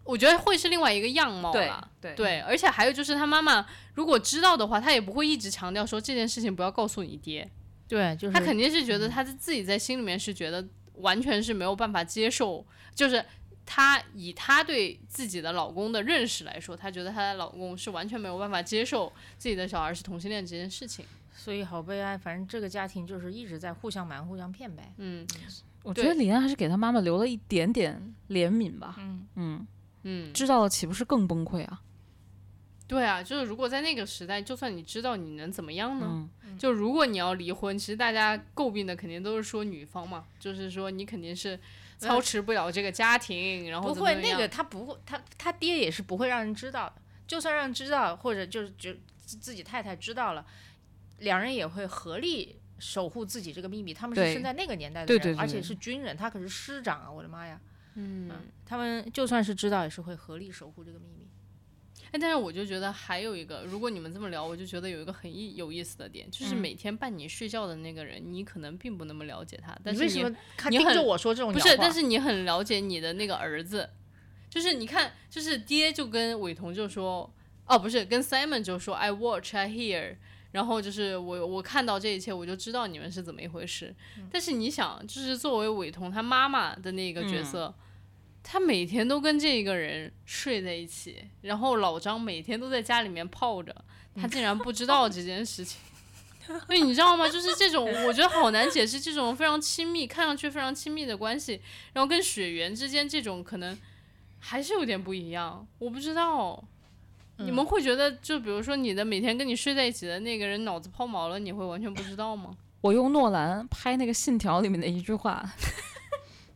[0.03, 1.71] 我觉得会是另外一个样貌对。
[1.99, 7.49] 对对，而且还有就是他妈妈如果知道的话，他也不会一直强调说这件事情不要告诉你爹，
[7.87, 10.65] 对，就是他肯定是觉得他自己在心里面是觉得
[10.99, 13.23] 完全是没有办法接受，就是
[13.65, 21.05] 她以她对自己的老公的认识来说，她觉得她的老公是完全没有办法接受自己的小孩是同性恋这件事情。
[21.33, 22.17] 所以好悲哀。
[22.17, 24.91] 反正这个家庭就是一直在互相瞒、互相骗呗。
[24.97, 25.25] 嗯
[25.83, 29.67] 我觉得李安还是给他妈妈留了一点点怜悯吧，嗯嗯，
[30.03, 31.81] 嗯，知道了岂不是更崩溃啊？
[32.87, 36.29] 对啊，就是如果在那个时代，就算你知道，你能怎么样呢？
[36.43, 41.59] 嗯，就如果你要离婚，其实大家诟病的肯定都是说女方嘛，就是说你肯定是
[41.97, 46.95] 操持不了这个家庭，然后不会，那个他不会，他他爹也是不会让人知道的。
[47.27, 48.93] 就算让人知道，或者就是就
[49.25, 50.45] 自自己太太知道了，
[51.17, 53.93] 两人也会合力守护自己这个秘密。
[53.93, 57.11] 他们是生在那个年代的人，而且对对对是军人，他可是师长啊！
[57.11, 57.59] 我的妈呀，
[57.95, 58.31] 嗯，
[58.65, 61.26] 他们就算是知道，也是会合力守护这个秘密。
[62.11, 66.57] 哎，但是我就觉得还有一个，如果你们这么聊，我就觉得有一个很意有意思的点，就是嗯。
[66.57, 73.89] 每天伴你睡觉的那个人，你可能并不那么了解他，但你是为什么看你很盯着我说这种不是，但是你很了解你的那个儿子，
[74.49, 77.31] 就是你看，就是爹就跟伟彤就说，
[77.65, 80.15] 哦，不是，跟 Simon 就说 I watch, I hear，
[80.51, 83.93] 然后就是我我看到这一切，我就知道你们是怎么一回事。
[84.31, 87.73] 但是你想，就是作为伟彤他妈妈的那个角色，
[88.49, 93.75] 他每天都跟这一个人睡在一起，然后老张每天都在家里面泡着，
[94.15, 95.77] 他竟然不知 道这件事情。
[96.65, 97.27] 所 以你知道吗？
[97.27, 98.97] 就是这种，我觉得好难解释。
[98.97, 101.59] 这种非常亲密，看上去非常亲密的关系，
[101.91, 103.77] 然后跟血缘之间这种可能
[104.39, 105.67] 还是有点不一样。
[105.77, 106.63] 我不知道，
[107.39, 112.55] 你们会觉得，就比如说你的每天跟你睡在一起的那个人脑子抛锚了，你会完全不知道吗？
[112.79, 115.43] 我用诺兰拍那个《信条》里面的一句话，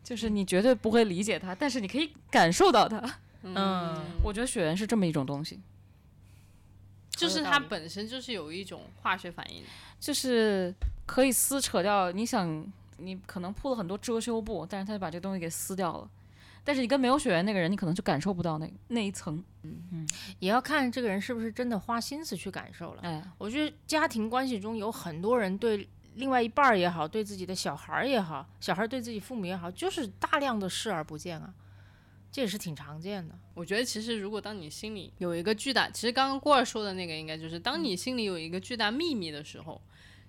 [0.02, 3.18] 就是你绝对不会理解他，但是你可以感受到他。
[3.42, 5.60] 嗯，我觉得血缘是这么一种东西，
[7.10, 9.62] 就是它本身就是有一种化学反应。
[9.98, 10.74] 就是
[11.06, 12.10] 可以撕扯掉。
[12.10, 16.10] 你想，你可能铺了很多遮羞布，但是他就把这东西给撕掉了。
[16.64, 19.42] 但是你跟没有血缘那个人，你可能就感受不到那那一层。
[19.62, 20.08] 嗯嗯
[20.40, 23.02] 也要看这个人是不是真的花心思去感受了。
[23.02, 31.54] 哎，我觉得家庭关系中有很多人对另外一半儿也好，对自己的小孩儿也好，小孩儿对自己父母也好，就是大量的视而不见啊，
[32.30, 33.38] 这也是挺常见的。
[33.54, 39.80] 我觉得其实如果当你心里有一个巨大，其实刚刚郭儿说的那个应该就是当你心里有一个巨大秘密的时候，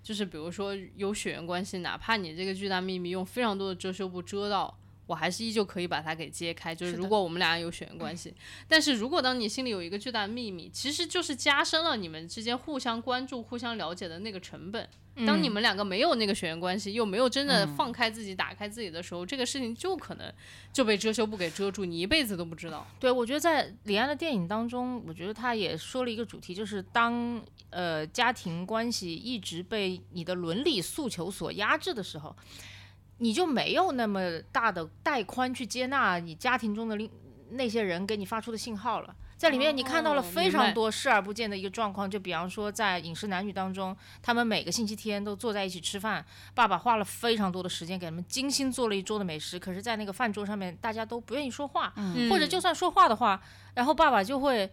[0.02, 4.78] 就是比如说有血缘关系，哪怕你这个巨大秘密用非常多的遮羞布遮到。
[5.06, 8.34] 我还是依旧可以把它给揭开，就是如果我们俩有血缘关系，
[8.70, 14.88] 但是如果当你心里有一个巨大的秘密，其实就是加深了你们之间互相关注、互相了解的那个成本。
[15.28, 20.34] 当你们两个没有那个血缘关系，又没有真的放开自己、打开自己的时候，这个事情就可能
[20.72, 22.88] 就被遮羞布给遮住，你一辈子都不知道。
[23.00, 32.36] 对，我觉得在李安的电影当中，我觉得他也说了一个主题，就是当呃家庭关系一直被你的伦理诉求所压制的时候，
[33.20, 37.08] 你就没有那么大的带宽去接纳你家庭中的另
[37.52, 39.16] 那些人给你发出的信号了。
[39.44, 46.26] 在里面，你看到了哦非常多视而不见的一个状况，就比方说在《饮食男女》当中，他们每个星期天都坐在一起吃饭，
[46.56, 53.42] 爸爸花了非常多的时间给他们精心做了一桌的美食，可是，在那个饭桌上面，大家都不愿意说话，嗯或者就算说话的话，
[53.74, 54.72] 然后爸爸就会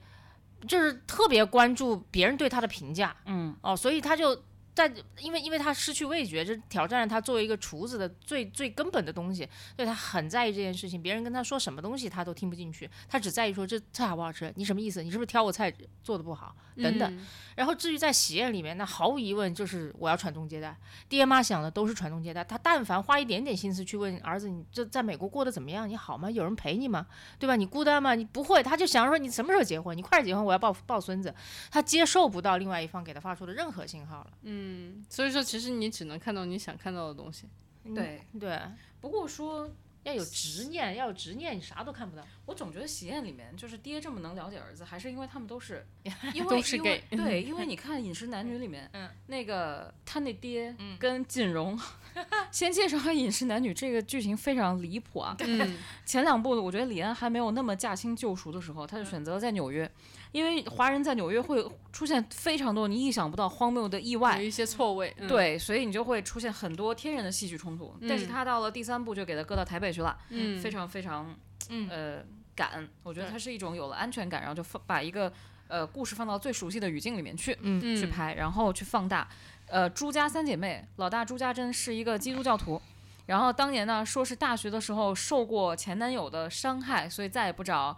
[0.68, 4.40] 就是特别关注别人对他的评价，嗯，哦，所以他就
[4.74, 11.02] 但因为因为他失去味觉，这挑战了他作为一个厨子的最最根本的东西，所以他很在意这件事情。
[11.02, 15.02] 别人跟他说什么东西他都听不进去，他只在意说这菜好不好吃，你什么意思？
[15.02, 16.54] 你是不是挑我菜做的不好？
[16.76, 17.12] 等等。
[17.16, 20.74] 嗯然后至于在喜宴里面，那毫无疑问就是我要传宗接代，
[21.11, 22.42] 爹妈想的都是传宗接代。
[22.42, 25.87] 他但凡花一点点心思去问儿子，你这在美国过得怎么样？
[25.87, 26.30] 你好吗？
[26.30, 27.06] 有人陪你吗？
[27.38, 27.56] 对吧？
[27.56, 28.14] 你孤单吗？
[28.14, 29.94] 你不会，他就想说你什么时候结婚？
[29.94, 31.35] 你快点结婚，我要抱抱孙子。
[31.70, 34.30] 他接受不到另外一方给他发出的任何信号了。
[34.42, 37.46] 嗯，所以说其实你只能看到你想看到的东西。
[37.94, 38.22] 对。
[38.38, 38.59] 对，
[39.02, 39.68] 不过说，
[40.04, 42.22] 要有执念，要有执念，你啥都看不到。
[42.46, 45.86] 我总觉得喜宴里面就是爹这么能了解儿子，还是因为他们都是，
[46.34, 51.78] 因为都是因为 gay 对， 因为你看《饮食男女》里面，嗯那个他那爹嗯跟锦荣，
[52.50, 55.36] 先介绍《饮食男女》这个剧情非常离谱啊。
[55.40, 59.90] 嗯，前两部我觉得李安还没有那么驾轻就熟的时候，他就选择了在纽约，
[60.32, 65.12] 因为华人在纽约会出现非常多你意想不到荒谬的意外有，一些错位。
[65.18, 67.96] 嗯，对，所以你就会出现很多天然的戏剧冲突。
[68.08, 71.34] 但是嗯他到了第三部就给他搁到台北去了，嗯，非常非常
[71.68, 72.22] 嗯呃
[72.54, 75.32] 赶，我觉得对它是一种有了安全感，然后就放把一个
[75.66, 79.28] 呃故事放到最熟悉的语境里面去、嗯嗯去拍，然后去放大。
[79.66, 82.80] 呃，朱家三姐妹，老大朱家珍是一个基督教徒，
[83.26, 87.96] 然后当年呢说是大学的时候受过前男友的伤害，所以再也不找。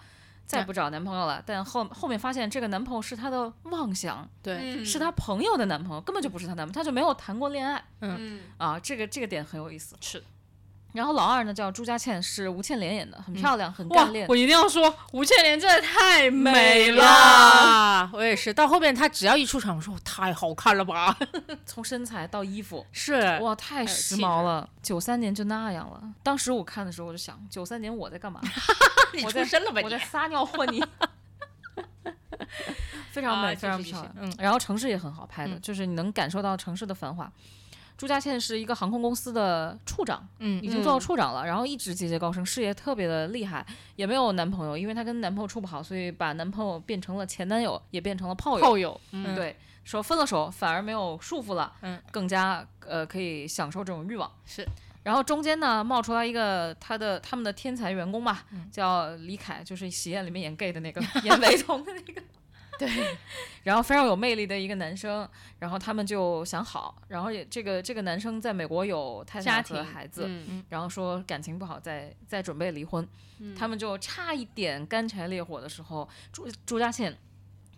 [0.52, 9.96] 再也不找男朋友了，但后后面发现这个男朋友是她的妄想，对，嗯是她朋友的男朋友，根本就不是她男朋友，她就没有谈过恋爱嗯啊，这个这个点很有意思。
[10.00, 10.22] 是。
[10.92, 14.26] 然后老二呢叫朱家倩，是吴倩莲演的，很漂亮，很哇干练，。
[14.28, 17.04] 我一定要说，吴倩莲真的太美了。
[17.04, 18.52] 啊，我也是。
[18.52, 21.16] 到后面她只要一出场，我说太好看了吧？
[21.64, 24.68] 从身材到衣服，是哇，太时髦了。
[24.82, 26.02] 九三年就那样了。
[26.22, 28.40] 当时我看的时候，我就想，九三年我在干嘛？
[29.14, 29.80] 你我在出生了吧？
[29.82, 30.82] 我在撒尿和泥。
[33.12, 34.14] 非常美，啊非常漂亮。
[34.20, 37.30] 嗯然后城市也很好拍的，嗯就是你能感受到城市的繁华。
[38.02, 48.64] 朱家倩是一个航空公司的处长，嗯已经做到处长了，然后一直节节高升，事业特别的厉害，也没有男朋友，因为她跟男朋友处不好，所以把男朋友变成了前男友，也变成了炮友。
[48.64, 54.28] 炮友，嗯，对，说分了手反而没有束缚了，嗯，更加呃可以享受这种欲望。
[54.44, 54.66] 是，
[55.04, 62.20] 然后中间呢冒出来一个他的他们的天才员工吧，嗯叫李凯，就是喜宴里面演 gay 的那个，演 韦彤的那个。
[62.86, 63.16] 对，
[63.62, 65.28] 然后非常有魅力的一个男生，
[65.60, 70.64] 然后他们就想好，然后也这个这个男生在美国有太太家庭和孩子，嗯。
[70.68, 73.06] 然后说感情不好，再再准备离婚，
[73.56, 77.16] 他们就差一点干柴烈火的时候，朱朱家倩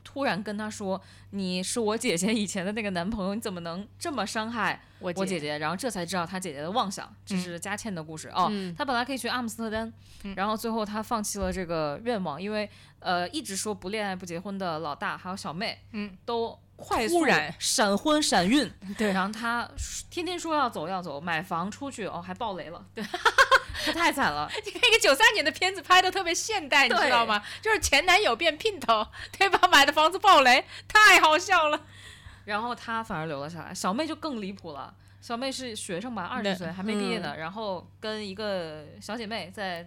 [0.05, 8.49] 突然跟她说：“你是我姐姐以前的那个男朋友，你怎么能这么伤害我我姐姐？”然后这才知道她姐姐的妄想，这是佳倩的故事哦。
[8.51, 9.93] 嗯他本来可以去阿姆斯特丹，
[10.37, 12.69] 然后最后她放弃了这个愿望，因为
[13.01, 17.25] 呃一直说不恋爱不结婚的老大还有小妹，嗯，都快速
[17.59, 19.69] 闪婚闪孕， 对然后他
[20.11, 23.05] 天天说要走要走，买房出去哦还爆雷了，对，
[23.85, 24.51] 他太惨了。
[24.83, 27.43] 那个九三年的片子拍的特别现代，你知道吗？
[27.63, 29.07] 就是前男友变姘头，
[29.39, 29.69] 对吧？
[29.69, 31.81] 买的房子爆雷，太好笑了。
[32.45, 34.93] 然后他反而留了下来，小妹就更离谱了。
[35.21, 39.87] 小妹是学生吧，二十岁还没毕业呢，然后跟一个小姐妹在、呃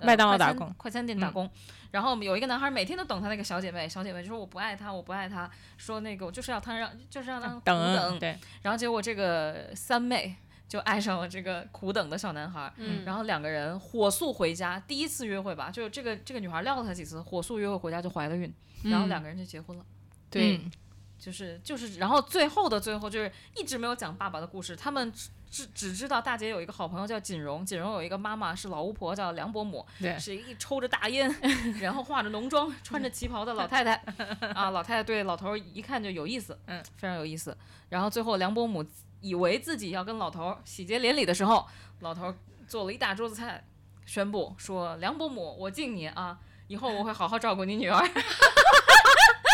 [0.00, 1.50] 麦当劳快餐打工快餐店打工。
[1.92, 8.18] 然后有一个男孩每天都等他那个小姐妹，小姐妹就说我不爱他，我不爱他，说那个我就是要他让就是让他苦等。
[8.18, 10.36] 对，然后结果这个三妹
[10.68, 19.84] 就爱上了这个苦等的小男孩，嗯然后两个人火速回家，第一次约会吧，就这个这个女孩撩了他几次，火速约会回家就怀了孕，然后两个人就结婚了。
[20.28, 20.70] 对，嗯
[21.18, 25.10] 就是就是，然后最后的最后就是一直没有讲爸爸的故事，他们
[25.56, 31.34] 只只只知道大姐有一个好朋友叫锦荣，锦荣有一个妈妈是老巫婆叫梁伯母，对是一抽着大烟，
[31.80, 33.94] 然后化着浓妆，穿着旗袍的老太太
[34.52, 37.56] 啊，老太太对老头儿一看就有意思，嗯，非常有意思。
[37.88, 38.84] 然后最后梁伯母
[39.22, 41.66] 以为自己要跟老头儿喜结连理的时候，
[42.00, 42.34] 老头儿
[42.68, 43.64] 做了一大桌子菜，
[44.04, 46.38] 宣布说梁伯母，我敬你啊。
[46.68, 47.96] 以后我会好好照顾你女儿。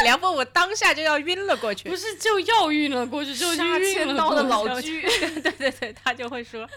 [0.04, 1.96] 梁伯母当下就要晕了过去不。
[1.96, 5.02] 是就要晕了过去，就杀晕了千刀的老居，
[5.40, 6.68] 对对对，他就会说，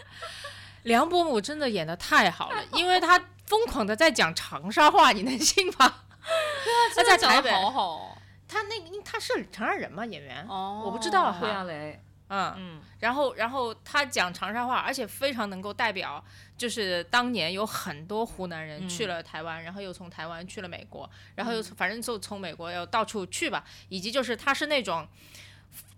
[0.83, 5.95] 梁伯母真的演的太好了，因为他疯狂的在讲长沙话，你能信吗？
[6.95, 8.17] 他在台北，好好
[8.47, 11.99] 他那个他是长沙人吗，演员，哦，我不知道胡亚雷，
[12.29, 16.23] 嗯，嗯，然后然后他讲长沙话，而且非常能够代表，
[16.57, 25.07] 就是当年有很多湖南人嗯去了台湾，然后又从台湾去了美国，然后又从反正就从美国又到处去吧，以及就是他是那种。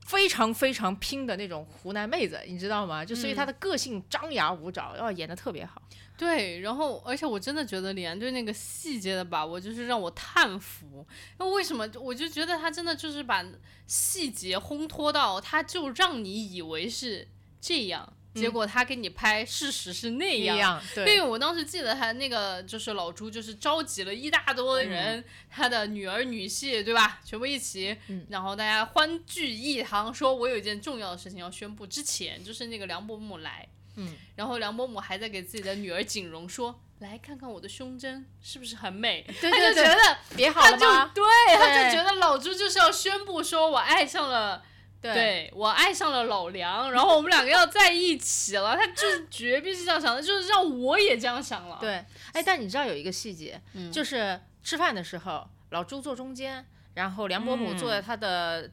[0.08, 3.04] 非常非常拼的那种湖南妹子，你知道吗？
[3.04, 5.82] 就所以她的个性张牙舞爪，要、演的特别好。
[6.18, 11.06] 对，然后而且我真的觉得李安对那个细节的把握，就是让我叹服。
[11.38, 11.88] 那为什么？
[12.00, 13.46] 我就觉得他真的就是把
[13.86, 17.28] 细节烘托到，他就让你以为是
[17.62, 20.58] 这样，结果他给你拍，事实是那样。
[20.58, 27.20] 一样，因对，为我当时记得他那个就是老朱，就是召集了一大多的人，他的女儿女婿，对吧？
[27.24, 31.86] 全部一起，嗯然后大家欢聚一堂，说我有一件重要的事情要宣布。
[31.86, 33.68] 之前就是那个梁伯母来，
[33.98, 41.12] 嗯，然后梁伯母还在给自己的女儿景荣说：“来看看我的胸针是不是很美？”对他就觉得，别好了吗？
[41.14, 41.24] 对，
[41.58, 44.64] 他就觉得老朱就是要宣布说我爱上了。
[45.00, 51.78] 对我爱上了老梁，然后我们两个要在一起了，他就是绝逼是这样想的，就是让我也这样想了。
[51.80, 58.70] 对，哎，但你知道有一个细节，嗯就是吃饭的时候，老朱坐中间，然后梁伯母坐在他的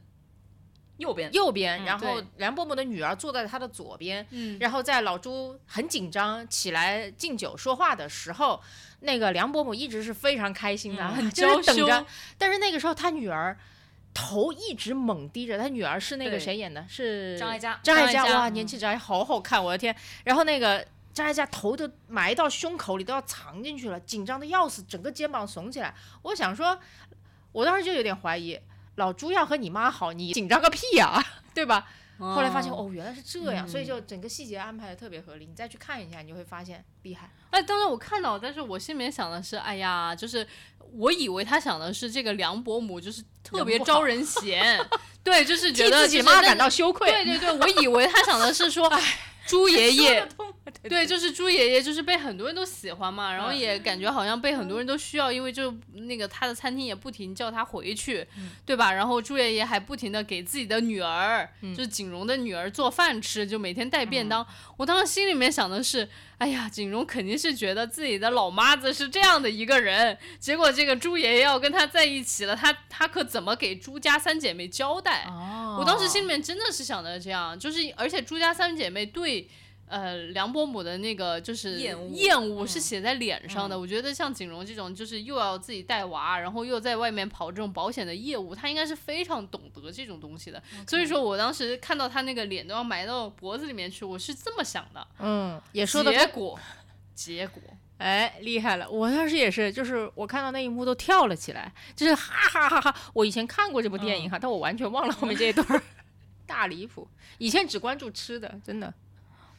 [0.97, 4.25] 右边，右边，嗯然后对梁伯母的女儿坐在他的左边。
[4.29, 8.61] 嗯，然后在老朱很紧张起来敬酒说话的时候，
[9.01, 12.05] 那个梁伯母一直是非常开心的，嗯很就是娇羞等着。
[12.37, 13.57] 但是那个时候他女儿
[14.13, 16.85] 头一直猛低着，他女儿是那个谁演的？
[16.87, 19.93] 是张艾嘉张艾嘉，哇，嗯年轻张艾好好看，我的天！
[20.23, 25.93] 然后那个张艾嘉头都埋到胸口里，都要藏进去了，紧张的要死，整个肩膀耸起来。
[26.21, 26.79] 我想说，
[27.51, 28.57] 我当时就有点怀疑，
[28.95, 31.23] 老朱要和你妈好，你紧张个屁呀、
[31.53, 31.87] 对吧？
[32.17, 35.45] 后来发现哦，原来是这样，所以就整个细节安排的特别合理。
[35.45, 37.29] 你再去看一下，你就会发现厉害。
[37.49, 40.47] 哎，当时我看到，但是我心里面想的是，哎呀，就是
[40.93, 44.79] 我以为他想的是这个梁伯母就是特别招人嫌，
[45.21, 47.11] 对，就是 觉替得就是自己妈感到羞愧。
[47.11, 48.89] 对对对，我以为他想的是说，
[49.45, 50.27] 朱爷爷，
[50.81, 53.57] 对对，就是猪爷爷，就是被很多人都喜欢嘛，然后嗯。
[53.57, 58.49] 也感觉好像被很多人都需要，因为就那个他的餐厅也不停叫他回去，嗯。
[58.65, 58.91] 对吧？
[58.91, 61.73] 然后猪爷爷还不停的给自己的女儿，嗯。
[61.75, 64.45] 就是景荣的女儿做饭吃，就每天带便当。
[64.77, 75.25] 我当时心里面想的是，哎呀，景荣肯定是觉得自己的老妈子是这样的一个人，结果这个朱爷爷要跟他在一起了，他他可怎么给朱家三姐妹交代？
[75.29, 79.47] 哦我当时心里面真的是想的这样，就是而且朱家三姐妹对。
[79.87, 83.79] 呃，梁伯母的那个就是厌恶厌恶是写在脸上的。
[83.79, 90.61] 我觉得像景荣这种，就是又要自己带娃，然后又在外面跑这种保险的业务，他应该是非常懂得这种东西的。
[90.87, 95.07] 所以说我当时看到他那个脸都要埋到脖子里面去，我是这么想的。
[95.19, 96.59] 嗯，也说的结果，
[97.13, 97.61] 结果，
[97.99, 98.89] 哎，厉害了！
[98.89, 102.95] 我当时也是，就是我看到那一幕都跳了起来，就是哈哈哈哈！
[103.13, 105.83] 我以前看过这部电影哈，但我完全忘了后面这一段，
[106.47, 107.07] 大离谱。
[107.37, 108.91] 以前只关注吃的，真的。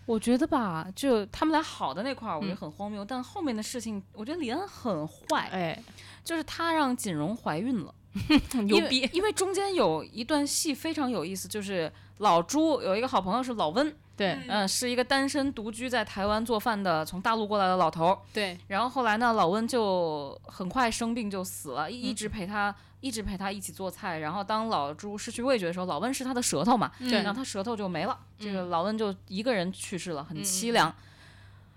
[0.07, 5.83] 我觉得吧，就他们俩好的那块儿，我觉得嗯很荒谬，但后面的事情，我觉得李安很坏，哎，
[6.25, 7.93] 就是他让锦荣怀孕了，
[8.65, 18.19] 牛逼因为，中间有一段戏非常有意思，就是老朱有一个好朋友是老温，对，嗯、是一个单身独居在台湾做饭的从大陆过来的老头儿。
[18.33, 22.75] 对，然后后来呢，老温就很快生病就死了，一一嗯直陪他。
[23.01, 30.95] 一直陪他一起做菜，然后当老朱失去味觉的时候，老温是他的舌头嘛，对然后他舌头就没了，这个嗯老温就一个人去世了，很嗯凄凉。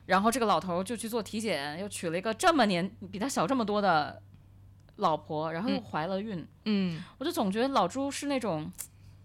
[0.06, 4.20] 然后这个老头就去做体检，又娶了一个这么年比他小这么多的
[4.96, 8.72] 老婆，然后又嗯怀了孕，嗯，我就总觉得老朱是那种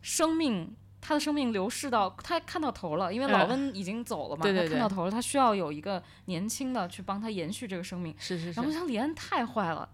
[0.03, 8.15] 生命，他的生命流逝到他看到头了，因为老嗯温已经走了嘛，对对对他看到头了，他需要有一个年轻的去帮他延续这个生命。
[8.19, 9.89] 是是然后我想李安太坏了。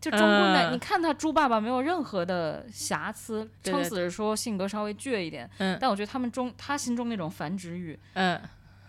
[0.00, 0.72] 就中国男，嗯。
[0.74, 5.76] 你看他猪爸爸没有任何的瑕疵，撑死是说性格稍微倔一点，嗯。
[5.80, 8.40] 但我觉得他们中他心中那种繁殖欲，嗯，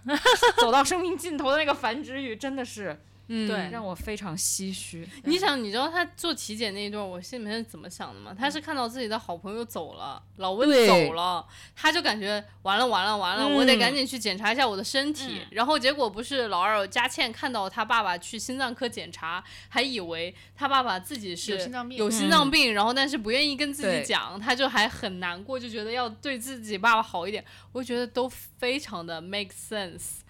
[0.60, 3.00] 走到生命尽头的那个繁殖欲，真的是
[3.32, 5.08] 嗯，对让我非常唏嘘。
[5.24, 8.36] 你想，你知道他做体检那一段，我心里面是怎么想的吗？
[8.38, 15.42] 他是看到自己的好朋友走了，老温走了，他就感觉完了完了完了，我得嗯赶紧去检查一下我的身体。
[15.52, 27.46] 然后结果不是老二佳倩看到他爸爸去心脏科检查，还以为他爸爸自己是有心脏病有心脏病然后但是不愿意跟自己讲，他就还很难过，就觉得要对自己爸爸好一点。
[27.72, 28.28] 我觉得都
[28.58, 30.22] 非常的 make sense。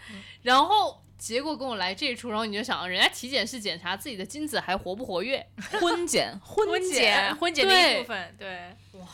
[0.42, 1.02] 然后。
[1.20, 5.46] 结果跟我来这一出，然后你就想，人家体检是检查自己的精子还活不活跃，
[5.80, 9.06] 婚检，婚婚检检，， 婚检的一部分，对，哇。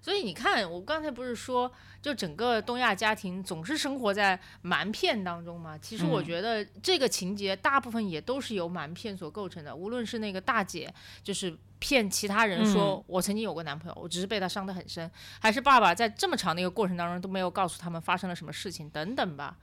[0.00, 5.76] 所以你看，我刚才不是说，就整个东亚家庭总是生活在瞒骗当中嘛？
[5.76, 9.74] 其实我嗯觉得这个情节大部分也都是由瞒骗所构成的。
[9.74, 10.90] 无论是那个大姐，
[11.22, 15.10] 就是骗其他人说、嗯我曾经有过男朋友，我只是被他伤得很深，
[15.40, 19.56] 还是爸爸在这么长的一个过程当中都没有告诉他们发生了什么事情等等吧。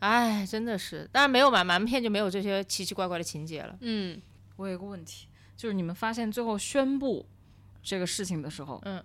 [0.00, 3.76] 哎，真的是，当然没有买瞒骗就没有这些奇奇怪怪的情节了。
[3.80, 4.20] 嗯，
[4.56, 5.26] 我有一个问题，
[5.56, 7.26] 就是你们发现最后宣布
[7.82, 9.02] 这个事情的时候，嗯，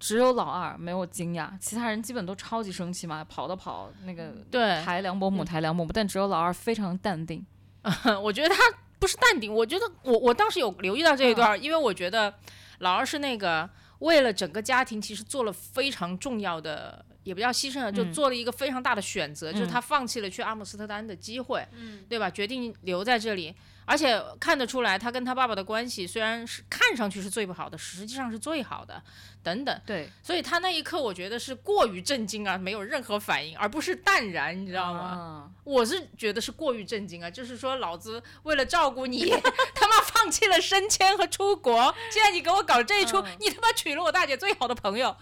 [0.00, 7.44] 只有老二没有惊讶，其他人基本都超级生气嘛，跑的跑，那个对，抬梁伯母抬梁伯母，但只有老二非常淡定。
[8.22, 8.56] 我觉得他
[8.98, 12.34] 不是淡定，我觉得我我当时有留意到这一段儿，因为我觉得
[12.78, 13.68] 老二是那个
[14.00, 21.66] 为了整个家庭，其实做了非常重要的，也不叫牺牲了，就嗯做了一个非常大的选择，就是嗯他放弃了去阿姆斯特丹的机会，
[22.08, 22.30] 对吧？
[22.30, 23.54] 决定留在这里。
[23.86, 29.02] 而且看得出来，他跟他爸爸的关系虽然是看上去是最不好的，实际上是最好的，
[29.42, 29.80] 等等。
[29.86, 35.12] 对，所以他那一刻，我觉得是过于震惊啊，没有任何反应，而不是淡然，你知道吗？
[35.16, 39.28] 嗯我是觉得是过于震惊啊，就是说老子为了照顾你，
[39.74, 45.16] 他妈放弃了升迁和出国，现在你给我搞这一出，嗯你他妈娶了我大姐最好的朋友，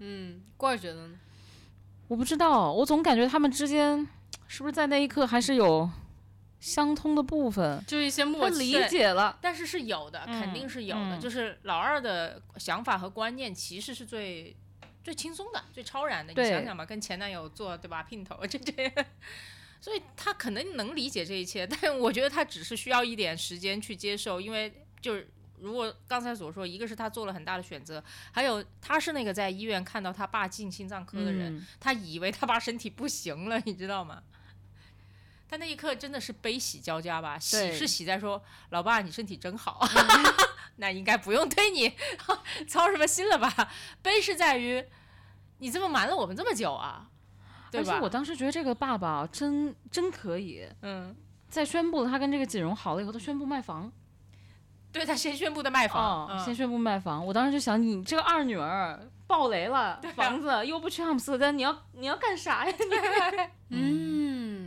[0.00, 1.14] 嗯，罐儿觉得呢？
[2.08, 4.06] 我不知道，我总感觉他们之间
[4.46, 5.88] 是不是在那一刻还是有
[6.60, 8.58] 相通的部分，就一些默契。
[8.58, 9.38] 理解了。
[9.40, 11.16] 但是是有的，肯定是有的。
[11.16, 14.56] 嗯就是老二的想法和观念其实是最
[15.02, 16.32] 最轻松的、最超然的。
[16.32, 18.92] 你想想吧，跟前男友做对吧姘头，这这，
[19.80, 25.28] 所以他可能能理解这一切，但我觉得他只是需要一点时间去接受，因为就是。
[25.60, 28.00] 如果刚才所说，一个是他做了很大的选择，
[28.30, 34.22] 还有他是那个在医院看到他爸进心脏科的人，嗯他以为他爸身体不行了，你知道吗？
[35.48, 37.38] 他那一刻真的是悲喜交加吧？
[37.38, 39.80] 喜是喜在说老爸你身体真好，
[40.76, 41.92] 那应该不用对你
[42.68, 43.52] 操什么心了吧？
[44.02, 44.84] 悲是在于
[45.58, 47.08] 你这么瞒了我们这么久啊，
[47.70, 47.94] 对吧？
[47.94, 51.16] 而且我当时觉得这个爸爸真真可以，嗯，
[51.48, 53.90] 在宣布他跟这个锦荣好了以后，他宣布卖房，
[54.92, 57.24] 对他先宣布的卖房，哦，嗯先宣布卖房。
[57.26, 62.74] 我当时就想，你这个二女儿爆雷了，啊房子又不去阿姆斯特丹，你要你要干啥呀？
[63.68, 64.57] 你嗯，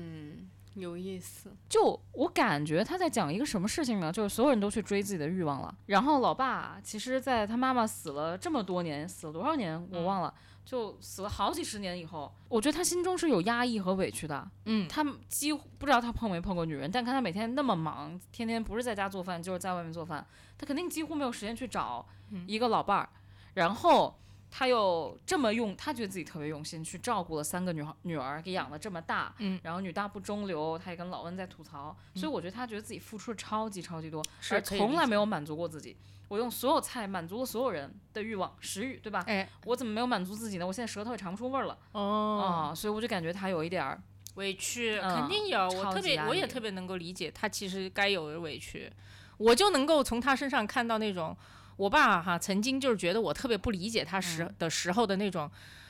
[0.75, 1.51] 有意思。
[1.67, 4.11] 就我感觉他在讲一个什么事情呢？
[4.11, 5.73] 就是所有人都去追自己的欲望了。
[5.87, 14.49] 然后老爸其实，在他妈妈死了这么多年，死了多少年我忘了，就死了好几十年以后，我觉得他心中是有压抑和委屈的。
[14.65, 20.25] 嗯，他们几乎不知道他碰没碰过女人，但看他每天那么忙，天天不是在家做饭就是在外面做饭，
[20.57, 22.05] 他肯定几乎没有时间去找
[22.47, 23.09] 一个老伴儿。
[23.55, 24.17] 然后
[24.51, 29.33] 他又这么用，他觉得自己特别用心，去照顾了三个女孩女儿，给养了这么大。
[29.39, 34.21] 嗯，然后女大不中留，他也跟老温在吐槽，所以我觉得他觉得自己付出了超级超级多，
[34.51, 35.95] 而是从来没有满足过自己。
[36.27, 39.23] 我用所有菜满足了所有人的欲望、食欲，对吧？
[39.27, 40.67] 哎，我怎么没有满足自己呢？
[40.67, 44.01] 我现在舌头也尝不出味儿了哦，啊、所以我就感觉他有一点儿
[44.35, 48.89] 委屈嗯肯定有，我特别我也特别能够理解他其实该有的委屈，
[49.35, 51.35] 我就能够从他身上看到那种
[51.77, 55.49] 我爸哈曾经就是觉得我特别不理解他时嗯的时候的那种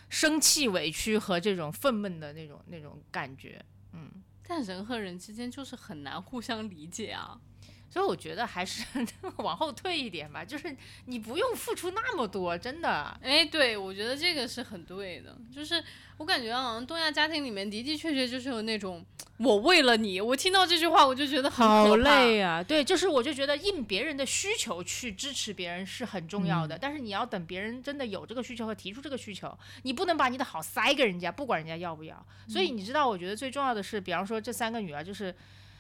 [0.10, 3.64] 生气、委屈和这种愤懑的那种那种感觉。
[3.94, 4.10] 嗯
[4.48, 7.40] 但人和人之间就是很难互相理解啊。
[7.92, 8.86] 所以我觉得还是
[9.38, 10.74] 往后退一点吧，就是
[11.08, 13.20] 你不用付出那么多，真的。
[13.22, 15.84] 哎，对，我觉得这个是很对的，就是
[16.18, 19.06] 我感觉好像东亚家庭里面的的确确就是有那种
[19.38, 22.64] 我为了你，我听到这句话我就觉得好累啊！
[22.64, 32.26] 对，就是我就觉得应别人的需求去支持别人是很重要的，但是你要等别人真的有这个需求和提出这个需求，你不能把你的好塞给人家，不管人家要不要。
[32.48, 35.36] 所以你知道，我觉得最重要的是，比方说这三个女儿，就是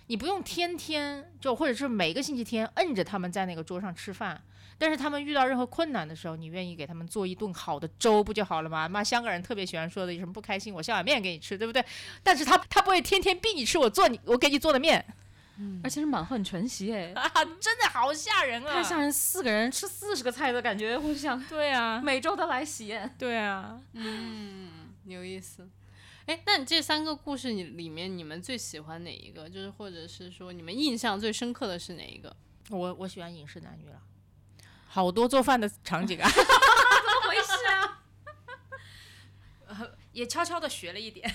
[0.07, 4.41] 你不用天天就或者是每个星期天摁着他们在那个桌上吃饭。
[4.77, 8.89] 但是他们遇到任何困难的时候，你愿意给他们做一顿好的粥不就好了吗？
[8.89, 11.85] 妈，香港人特别喜欢说的，有什么不开心，我下碗面给你吃，对不对？
[12.23, 15.05] 但是他他不会天天逼你吃我做你我给你做的面，
[15.59, 17.29] 嗯而且是满汉全席哎， 啊，
[17.59, 18.73] 真的好吓人啊！
[18.73, 23.13] 太吓人，四个人吃四十个菜的感觉，我想对啊，每周都来喜宴。
[23.19, 24.67] 对啊，嗯，
[25.05, 25.69] 有意思。
[26.31, 29.49] 哎，那你这三个故事你里面，你们最喜欢哪一个？
[29.49, 32.33] 就是或者是说，你们印象最深刻的是哪一个？
[32.69, 34.01] 我我喜欢饮食男女了，
[34.87, 37.51] 好多做饭的场景啊， 怎么回事
[39.67, 39.89] 啊？
[40.13, 41.29] 也悄悄的学了一点。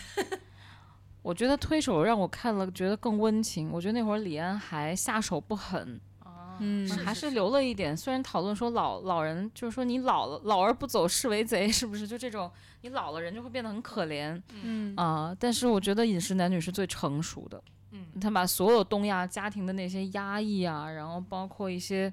[1.20, 3.70] 我觉得推手让我看了觉得更温情。
[3.70, 6.16] 我觉得那会儿李安还下手不狠，哦，
[6.61, 7.96] 嗯还是留了一点。
[7.96, 12.07] 虽然讨论说老老人就是说你老了老而不走是为贼，是不是？
[12.07, 12.50] 就这种
[12.82, 17.62] 你老了人就会变得很可怜嗯啊、但是我觉得饮食男女是最成熟的。
[17.92, 22.12] 嗯，他把所有东亚家庭的那些压抑啊，然后包括一些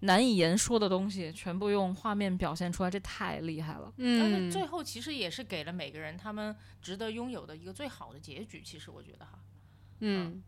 [0.00, 3.92] 难以言说的东西，全部用画面表现出来，这太厉害了。
[3.96, 8.62] 但是嗯，最后其实也是给了每个人他们值得拥有的一个最好的结局。
[8.64, 9.38] 其实我觉得哈，
[9.98, 10.42] 嗯，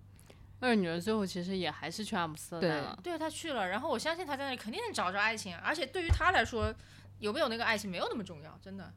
[0.62, 2.98] 二女儿最后其实也还是去阿姆斯特丹了。
[3.02, 6.74] 对她去了，然后我相信她在那里肯定能找着爱情，而且对于她来说，
[7.18, 8.92] 有没有那个爱情没有那么重要，真的。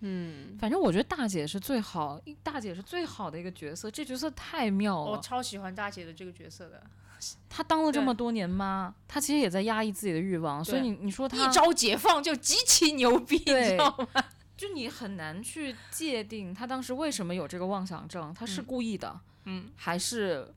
[0.00, 5.10] 嗯，反正我觉得大姐是最好，大姐是最好的一个角色，这角色太妙了。
[5.10, 6.80] 我超喜欢大姐的这个角色的，
[7.50, 14.24] 她当了这么多年妈，她其实也在压抑自己的欲望，所以你你说她一招解放就极其牛逼，你知道吗？
[14.56, 20.52] 就你很难去界定她当时为什么有这个妄想症，她是嗯故意的，嗯，还是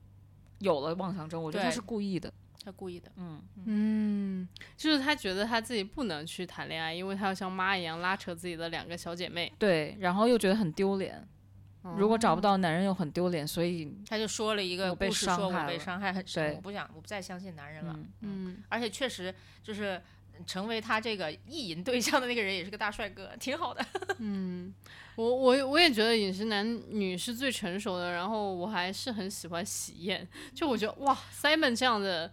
[0.62, 1.42] 有了妄想症？
[1.42, 2.32] 我觉得他是故意的。
[2.64, 3.12] 他故意的。
[3.16, 4.48] 嗯，嗯，
[4.78, 9.52] 就是他觉得他自己不能去谈恋爱，因为他要像妈一样拉扯自己的两个小姐妹。
[9.58, 11.28] 对，然后又觉得很丢脸，
[11.98, 17.94] 如果找不到男人又很丢脸，所以他就说了一个我被故事，说我伤害了被伤害很深，我不想，我不再相信男人了。
[17.98, 19.34] 嗯嗯，而且确实
[19.64, 20.00] 就是
[20.46, 23.86] 成为他这个意淫对象的那个人也是个大帅哥，挺好的。
[24.20, 24.74] 嗯
[25.16, 32.32] 我我我也觉得饮食男女是最成熟的，然后我还是很喜欢喜宴，就我觉得哇，Simon 这样的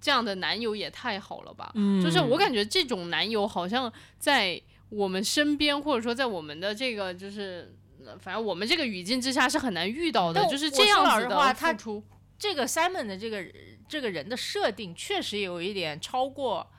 [0.00, 7.74] 这样的男友也太好了吧，嗯就是我感觉这种男友好像在我们身边，或者说在我们的这个就是。
[8.06, 12.04] 呃反正我们这个语境之下是很难遇到的，就是这样子的话他付出。
[12.38, 13.42] 这个 Simon 的这个
[13.88, 16.70] 这个人的设定确实有一点超过，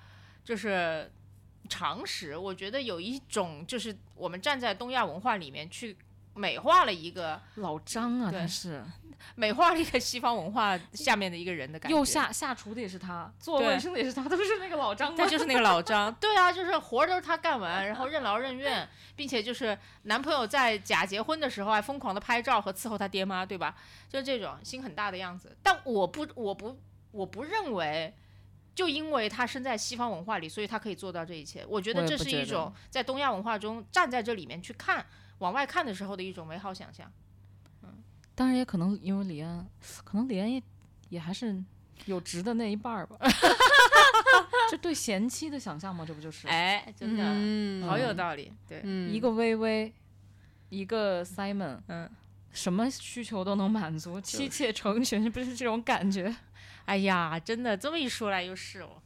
[0.45, 1.11] 就是
[1.67, 2.37] 常识。
[2.37, 5.97] 我觉得有一种就是我们站在东亚文化里面去
[6.35, 8.83] 美化了一个老张啊，对他是
[9.35, 11.97] 美化了一个西方文化下面的一个人的感觉。
[11.97, 23.75] 又下下厨的也是他，做对卫生的也是他，都是那个老张吗他就是那个老张， 对啊，就是活儿都是他干完，然后任劳任怨，并且就是男朋友在假结婚的时候还疯狂的拍照和伺候他爹妈，对吧？
[24.07, 25.57] 就是这种心很大的样子。
[25.63, 26.77] 但我不，我不，
[27.11, 28.13] 我不认为，
[28.75, 31.65] 就因为他身在西方文化里，所以他可以做到这一切。
[31.67, 35.03] 我觉得这是一种在东亚文化中站在这里面去看
[35.39, 37.09] 往外看的时候的一种美好想象。
[37.81, 37.89] 嗯
[38.35, 39.65] 当然也可能因为李安，
[40.03, 40.61] 可能李安也
[41.07, 41.63] 也还是
[42.03, 43.17] 有值的那一半儿吧，
[44.69, 46.45] 这对贤妻的想象吗，这不就是？
[46.49, 48.51] 哎，真的、嗯好有道理。
[48.67, 49.93] 对，嗯，一个微微，
[50.67, 52.09] 一个 Simon，嗯，
[52.55, 56.35] 什么需求都能满足，妻妾成群，不是这种感觉？
[56.85, 59.01] 哎呀，真的这么一说来又是哦。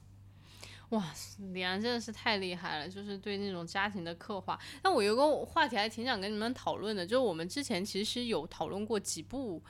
[0.89, 1.03] 哇，
[1.51, 4.57] 李安真的是太厉害了，就是对那种家庭的刻画。
[4.81, 9.61] 但我有个话题还挺想跟你们讨论的，就是我们之前其实有讨论过几部，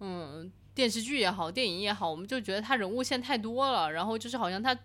[0.00, 4.76] 嗯，电视剧也好，电影也好，我们就觉得他人物线太多了，然后就是好像他。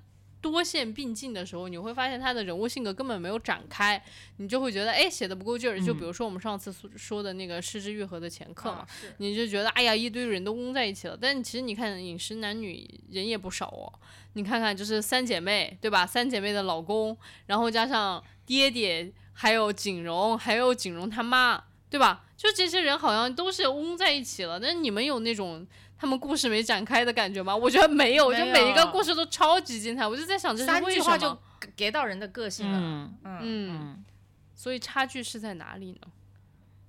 [0.42, 4.04] 多线并进的时候，你会发现他的人物性格根本没有展开，
[4.38, 5.80] 你就会觉得哎写的不够劲儿。
[5.80, 8.88] 就比如说我们上次说说的那个《失之愈合的前客》嘛，啊
[9.18, 13.94] 你就觉得哎呀一堆人都嗡在一起了，但其实你看饮食男女人也不少哦，
[14.34, 16.06] 你看看就是三姐妹对吧？
[16.08, 17.16] 三姐妹的老公，
[17.46, 22.26] 然后加上爹爹，还有景荣，还有景荣他妈，对吧？
[22.36, 25.64] 就这些人好像都是嗡在一起了，但是你们有那种
[26.02, 27.56] 他们故事没展开的感觉吗？
[27.56, 31.04] 我觉得没有，没就每一个故事都超级精彩，我就在想这是三为什么？
[31.04, 31.38] 句话就
[31.76, 32.80] 给到人的个性了。
[32.80, 34.06] 嗯嗯嗯，嗯，
[34.56, 36.12] 所以差距是在哪里呢？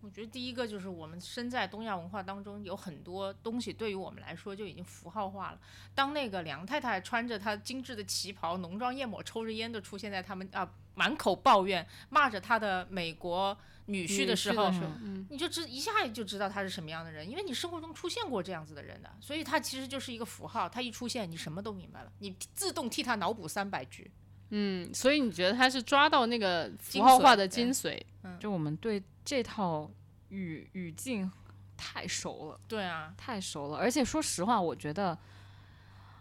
[0.01, 5.59] 我觉得第一个就是我们身在东亚文化当中，有很多东西对于我们来说就已经符号化了。
[5.95, 13.55] 当那个梁太太穿着她精致的旗袍、浓妆艳抹、抽着烟的出现在他们啊满口抱怨、骂着她的美国
[13.87, 14.71] 女婿的时候，
[15.03, 20.69] 嗯，你就知一下就知道他是什么样的人，因为你生活中出现过这样子的人的，所以他其实就是一个符号。
[20.69, 24.11] 他一出现，你什么都明白了，你自动替他脑补三百句。
[24.51, 28.01] 嗯，所以你觉得他是抓到那个符号化的精髓？
[28.39, 29.91] 就我们对这套
[30.29, 31.31] 语语境
[31.77, 33.79] 太熟了，对啊，太熟了。
[33.79, 35.19] 而且说实话，我觉得，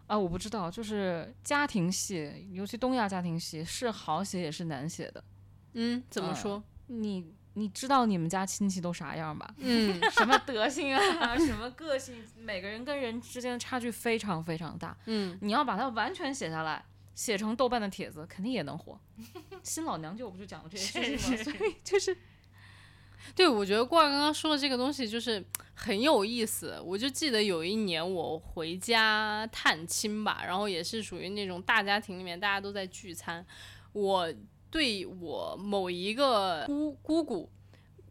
[0.08, 5.24] 啊，我不知道，就是家庭戏，尤其东亚家庭戏，是好写也是难写的。
[5.74, 6.64] 嗯，怎么嗯说？
[6.88, 9.54] 你你知道你们家亲戚都啥样吧？
[9.58, 14.96] 嗯， 什么德性啊， 什么个性，每个人跟人之间的差距非常非常大。
[15.06, 16.84] 嗯，你要把它完全写下来，
[17.14, 19.00] 写成豆瓣的帖子，肯定也能火。
[19.64, 21.44] 新老娘舅不就讲了这些事情吗？
[21.44, 22.16] 所以就是
[23.36, 25.46] 对，我觉得过儿刚刚说的这个东西就是
[25.76, 26.82] 很有意思。
[26.84, 33.46] 我就记得有一年我回家探亲吧，然后也是属于那种大家庭里面大家都在聚餐，
[33.92, 34.34] 我
[34.72, 37.50] 对我某一个姑姑姑。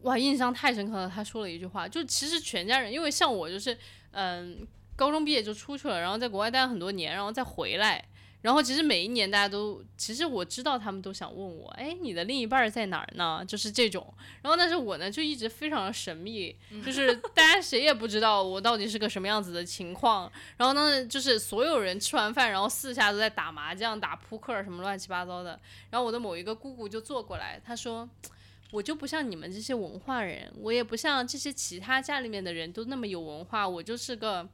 [0.03, 1.09] 哇，印象太深刻了。
[1.09, 3.77] 他说了一句话，就其实全家人，因为像我就是，
[4.11, 8.03] 嗯，高中毕业就出去了，然后在国外待了很多年，然后再回来，
[8.41, 13.43] 然后其实每一年大家都，其实我知道他们都想问我，哎，你的另一半在哪儿呢？
[13.47, 14.13] 就是这种。
[14.41, 20.31] 然后但是我呢就一直非常的神秘，就是大家谁也不知道我到底是个什么样子的情况。
[20.57, 25.59] 然后呢，就是所有人吃完饭，然后四下都在打麻将、打扑克什么乱七八糟的。
[25.89, 28.09] 然后我的某一个姑姑就坐过来，她说。
[28.71, 34.47] 我就不像你们这些文化人，我也不像这些其他家里面的人都那么有文化，我就是个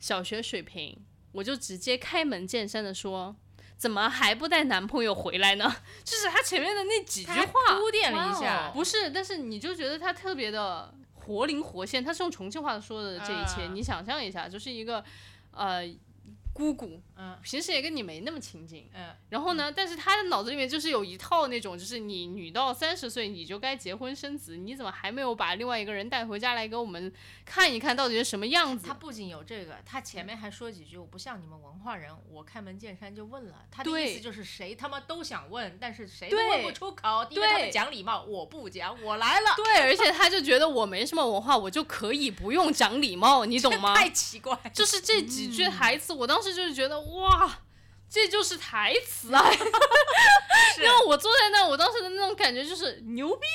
[0.00, 0.96] 小学水平，
[1.36, 3.36] 我就直接开门见山的说，
[3.76, 5.76] 怎么还不带男朋友回来呢？
[6.02, 15.04] 就是他前面的那几句话，铺垫了一下，不是，但是你就觉得他特别的活灵活现，他是用重庆话说的这一切，啊你想象一下，就是一个
[15.50, 15.82] 呃
[16.52, 27.12] 姑姑，嗯平时也跟你没那么亲近，嗯，然后呢，但是他的脑子里面就是有一套那种，就是你女到三十岁你就该结婚生子，你怎么还没有把另外一个人带回家来给我们
[27.44, 28.94] 看一看到底是什么样子他？
[28.94, 43.94] 不仅有这个，他前面还说几句：“我不像你们文化人，我开门见山就问了。”他的意思就是谁他妈都想问，但是谁都问不出口，因为他们讲礼貌，我不讲，我来了，对，而且他就觉得我没什么文化，我就可以不用讲礼貌，你 懂吗？
[43.94, 44.58] 太奇怪。
[44.74, 47.60] 就是这几句台词，我当时就是觉得哇，
[48.08, 49.42] 这就是台词啊！
[50.78, 53.46] 因为我坐在那，我当时的那种感觉就是牛逼。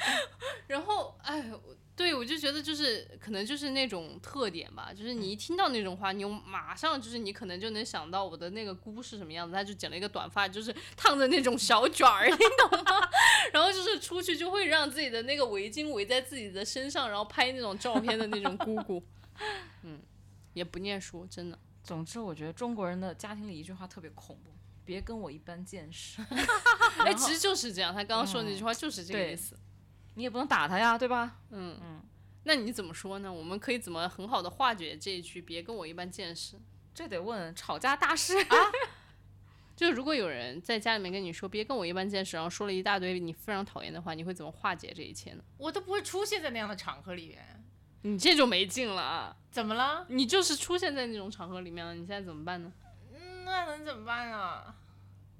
[0.66, 1.50] 然后，哎，
[1.96, 13.08] 对我就觉得就是可能就是那种特点吧，就是你一听到那种话，你有马上就是你可能就能想到我的那个姑是什么样子，她就剪了一个短发，就是烫的那种小卷儿， 你懂吗？
[13.52, 19.02] 然后就是出去就会让自己的那个围巾围在自己的身上，然后拍那种照片的那种姑姑，
[19.82, 20.00] 嗯，
[20.54, 21.58] 也不念书，真的。
[21.84, 24.50] 总之，我觉得中国人的家庭里一句话特别恐怖，
[24.84, 26.20] 别跟我一般见识。
[27.04, 29.56] 哎，其实就是这样，他刚刚说的那句话就是这个意思。
[30.14, 31.40] 你也不能打他呀，对吧？
[31.50, 32.00] 嗯嗯，
[32.44, 33.32] 那你怎么说呢？
[33.32, 36.56] 我们可以怎么很好的化解这一句“别跟我一般见识
[36.94, 38.34] 这得问吵架大师。
[39.74, 45.42] ”？就如果有人在家里面跟你说“别跟我一般见识”，然后说了一大堆你非常讨厌的话，你会怎么化解这一切呢？
[45.58, 47.63] 我都不会出现在那样的场合里面，
[48.06, 49.34] 你这就没劲了啊！
[49.50, 50.04] 怎么了？
[50.08, 52.70] 你就是出现在那种场合里面了，你现在怎么办呢？
[53.14, 54.74] 嗯，那能怎么办啊？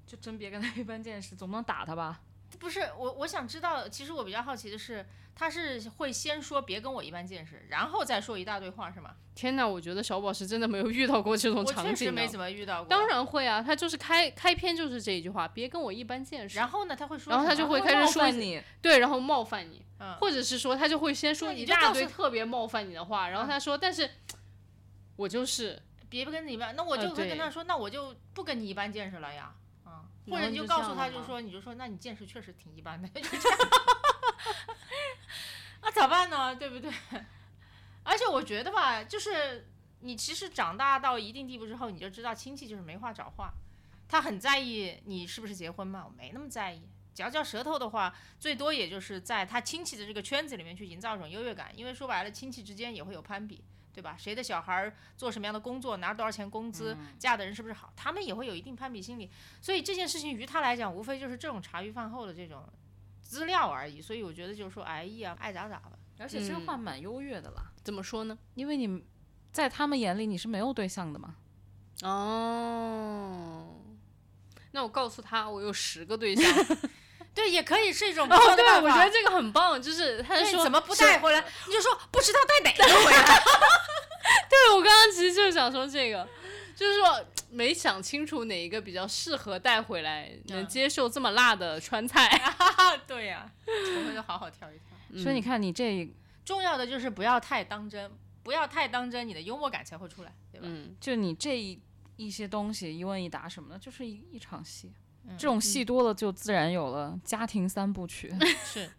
[0.07, 2.19] 就真别跟他一般见识，总不能打他吧？
[2.57, 5.05] 不是我，我想知道，其实我比较好奇的是，
[5.35, 9.11] 他是会先说别跟我一般见识，然后再说一大堆话是吗？
[9.35, 12.89] 天哪，我觉得小宝是真的没有遇到过这种场景的确实没怎么遇到过。
[12.89, 16.57] 当，然会啊，他就是开开篇就是这一句话，别跟我一般见识。
[16.57, 24.09] 然后呢，他会说，然后他就会开始说你，对，然后冒犯你，嗯或者是说他就会先说一大堆特别冒犯你的话，然后嗯他说，但是
[25.17, 29.53] 我就是，别不跟你一般，那我就会跟他说，那我就不跟你一般见识了呀。
[29.83, 33.59] 啊，或者你就告诉他，就说你就说，那你见识确实挺一般的， 就这样。
[35.85, 36.55] 那咋办呢？
[36.55, 36.91] 对不对？
[38.03, 39.69] 而且我觉得吧，就是
[39.99, 43.53] 你其实长大到一定地步之后，你就知道亲戚就是没话找话，
[44.09, 46.81] 他很在意你是不是结婚嘛，我没那么在意。
[47.13, 53.63] 嚼嚼舌头的话，最多也就是在他亲戚的这个圈子里面去营造一种优越感，因为说白了，亲戚之间也会有攀比，
[53.93, 54.17] 对吧？
[54.19, 59.31] 谁的小孩儿做什么样的工作，拿多少钱工资，嫁的人是不是好，他们也会有一定攀比心理。
[59.61, 62.67] 所以这件事情于他来讲，无非就是这种茶余饭后的这种
[63.25, 64.01] 资料而已。
[64.01, 65.91] 所以我觉得就是说，哎呀，爱咋咋吧。
[66.17, 68.37] 而且这话蛮优越的啦，怎么说呢？
[68.53, 69.03] 因为你
[69.51, 71.35] 在他们眼里你是没有对象的嘛。
[72.03, 73.81] 哦，
[74.71, 76.65] 那我告诉他，我有十个对象，
[77.35, 78.87] 对，也可以是一种不哦，对，错的办法。
[78.87, 81.43] 我觉得这个很棒，就是他说怎么不带回来？
[81.67, 83.41] 你就说 不知道带哪个回来。
[84.49, 86.25] 对，我刚刚其实就是想说这个，
[86.75, 92.29] 就是说没想清楚哪一个比较适合带回来，能嗯接受这么辣的川菜。
[93.07, 94.97] 对呀、 我回头好好挑一挑。
[95.11, 96.09] 嗯所以你看，你这
[96.43, 98.11] 重要的就是不要太当真，
[98.43, 100.67] 不要太当真，你的幽默感才会出来，对吧？
[100.69, 101.79] 嗯，就你这一
[102.17, 104.91] 一些东西一问一答什么的，就是一一场戏。
[105.27, 108.31] 嗯这种戏多了，就自然有了家庭三部曲。
[108.63, 108.89] 是。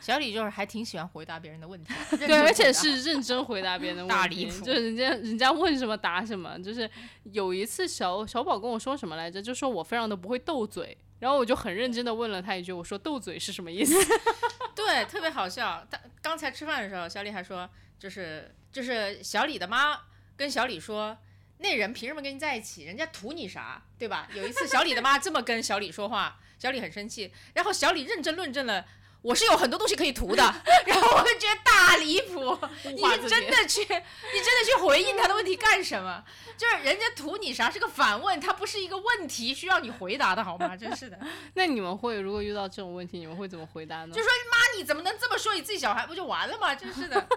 [0.00, 6.56] 小李就是还挺喜欢回答别人的问题，对，而且是认真回答别人的 问题，大离谱就是人家人家问什么答什么。
[6.62, 6.88] 就是
[7.24, 13.94] 有一次小小宝跟我说什么来着，就说我非常的不会斗嘴，然后我就很认真的问了他一句，我说斗嘴是什么意思？
[14.76, 15.84] 对，特别好笑。
[15.90, 19.98] 他刚才吃饭的时候，小李还说，就是就是小李的妈
[20.36, 21.16] 跟小李说，
[21.58, 22.84] 那人凭什么跟你在一起？
[22.84, 24.28] 人家图你啥，对吧？
[24.34, 28.84] 有一次小李的妈这么跟小李说话，小李很生气，然后小李认真论证了。
[29.22, 30.42] 我是有很多东西可以涂的，
[30.86, 32.56] 然后我就觉得大离谱。
[32.84, 36.22] 你真的去，你真的去回应他的问题干什么？
[36.56, 40.76] 就是人家图你啥是个反问，他不是一个问题需要你回答的好吗？
[40.76, 41.18] 真是的。
[41.54, 44.14] 那你们会如果遇到这种问题，你们会怎么回答呢？
[44.14, 46.06] 就说妈，你怎么能这么说你自己小孩？
[46.06, 46.74] 不就完了吗？
[46.74, 47.28] 真是的。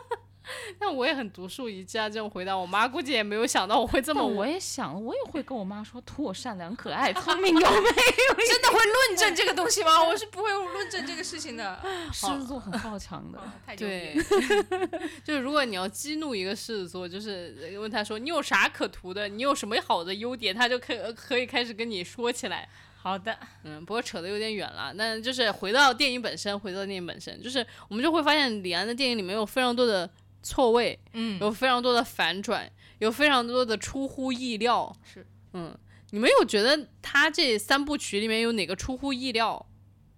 [0.79, 4.45] 那我也很独树一帜啊，这种回答，我妈估计也没有想到我会这么我。
[4.45, 7.83] 也想了，我也会跟我妈说，图我善良、可爱、 聪明、有没有。
[7.83, 10.03] 真的会论证这个东西吗？
[10.03, 11.79] 我是不会论证这个事情的。
[12.11, 13.39] 狮子座很好强的，
[13.77, 14.89] 对了，
[15.23, 22.67] 就是如果你要激怒一个狮子座，就是问他说你有啥可图的，你有什么好的优点，他就可可以开始跟你说起来。
[23.01, 24.91] 好的，嗯，不过扯得有点远了。
[24.95, 30.09] 那就是回到电影本身，回到电影本身，就是我们就会发现李安的电影里面有非常多的
[30.41, 34.95] 错位，嗯，有非常多的反转，有非常多的出乎意料。
[35.03, 35.77] 是，嗯，
[36.11, 39.65] 你们有觉得他这三部曲里面有哪个出乎意料，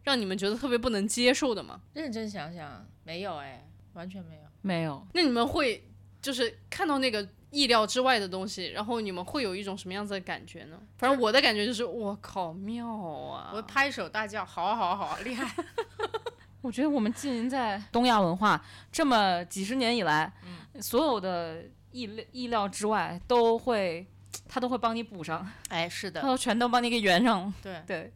[0.03, 1.82] 让你们觉得特别不能接受的吗？
[1.93, 4.41] 认真想想，没有哎，完全没有。
[4.61, 5.05] 没有。
[5.13, 5.88] 那你们会
[6.22, 10.80] 就是看到那个意料之外的东西，然后你们会有一种什么样子的感觉呢？
[10.97, 13.51] 反正我的感觉就是，我靠，妙啊！
[13.53, 15.51] 我拍手大叫，好好好，厉害。
[16.62, 20.32] 我觉得我们浸淫在东亚文化这么几十年以来，
[20.80, 24.05] 所有的意料意料之外都会，
[24.47, 27.51] 他都会帮你补上，哎，是的，他都全都帮你给圆上。
[27.62, 27.84] 对。
[27.88, 28.14] 对，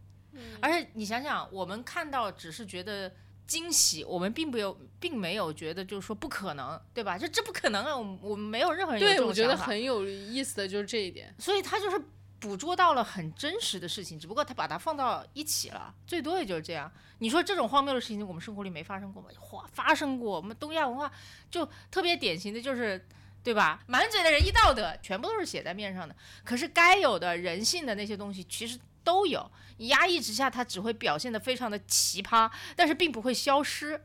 [0.62, 3.12] 而且你想想，我们看到只是觉得
[3.48, 7.18] 惊喜，我们并没有，并没有觉得就是说不可能，对吧？
[7.18, 7.96] 这这不可能啊！
[7.96, 11.34] 我们我们没有任何人有这对，种我觉得想法很有意思的就是这一点。
[11.40, 12.00] 所以他就是
[12.46, 16.92] 捕捉到了很真实的事情，只不过他把它放到一起了，最多也就是这样。
[17.18, 19.30] 你说这种荒谬的事情，我们生活里没发生过吗？
[19.50, 20.36] 发发生过。
[20.36, 21.12] 我们东亚文化
[21.50, 23.04] 就特别典型的就是。
[23.46, 23.80] 对吧？
[23.86, 26.16] 满嘴的仁义道德，全部都是写在面上的。
[26.44, 29.52] 可是该有的人性的那些东西，其实都有。
[29.78, 34.02] 你压抑之下，它只会表现得非常的奇葩，但是并不会消失。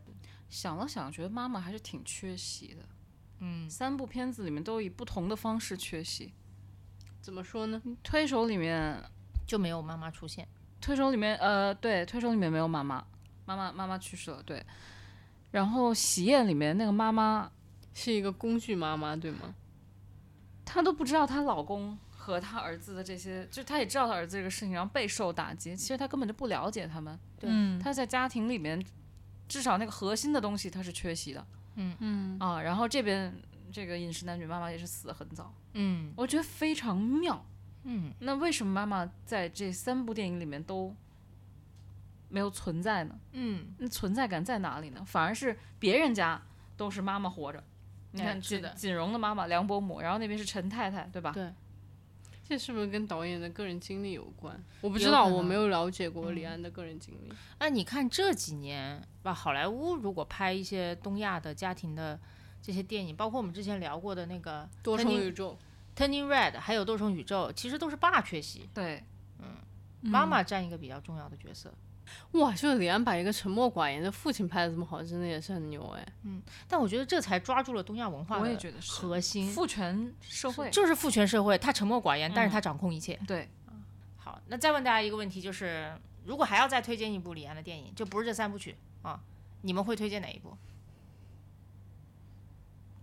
[0.50, 2.82] 想了想，觉得妈妈还是挺缺席的。
[3.38, 6.34] 嗯，三部片子里面都以不同的方式缺席。
[7.20, 7.80] 怎么说呢？
[8.02, 9.02] 推手里面，
[9.46, 10.46] 就没有妈妈出现。
[10.80, 13.04] 推手里面，呃，对，推手里面没有妈妈，
[13.44, 14.64] 妈妈妈妈去世了，对。
[15.50, 17.50] 然后喜宴里面那个妈妈，
[17.92, 19.54] 是一个工具妈妈，对吗？
[20.64, 25.76] 她都不知道她老公和她儿子的这些，就她也知道她儿子这个事情，然后备受打击。
[25.76, 27.18] 其实她根本就不了解他们。
[27.38, 28.82] 对嗯，她在家庭里面，
[29.48, 31.46] 至少那个核心的东西她是缺席的。
[31.74, 33.34] 嗯嗯，啊，然后这边
[33.72, 37.44] 这个饮食男女妈妈也是死的很早，嗯我觉得非常妙。
[37.84, 40.94] 嗯，那为什么妈妈在这三部电影里面都
[42.28, 43.18] 没有存在呢？
[43.32, 45.02] 嗯，那存在感在哪里呢？
[45.06, 46.40] 反而是别人家
[46.76, 47.62] 都是妈妈活着。
[48.12, 51.32] 你哎看锦锦荣的妈妈梁伯母，然后那边是陈太太，对吧？
[51.32, 51.52] 对
[52.44, 54.60] 这是不是跟导演的个人经历有关？
[54.80, 57.32] 我不知道，我没有了解过李安的个人经历。
[57.60, 62.18] 那你看这几年吧，好莱坞如果拍一些东亚的家庭的
[62.62, 65.56] 这些电影，包括我们之前聊过的那个多重宇宙
[65.96, 69.02] ，Turning Red，还有多重宇宙，其实都是爸缺席，对，
[69.38, 69.46] 嗯
[70.02, 71.72] 妈妈占一个比较重要的角色。
[72.32, 76.04] 哇，就是李安把一个沉默寡言的父亲拍的这么好，真的也是很牛哎。
[76.24, 80.68] 嗯但我觉得这才抓住了东亚文化我也的觉得是核心，父权社会。
[80.70, 83.16] 就是父权社会，他沉默寡言，但是他掌控一切。
[83.28, 83.48] 对，
[84.16, 89.20] 好，那再问大家一个问题，就是如果还要再推荐一部李安的电影，就不是这三部曲啊，
[89.62, 90.56] 你们会推荐哪一部？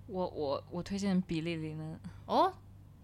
[0.07, 1.99] 我我我推荐比利林恩。
[2.25, 2.51] 哦，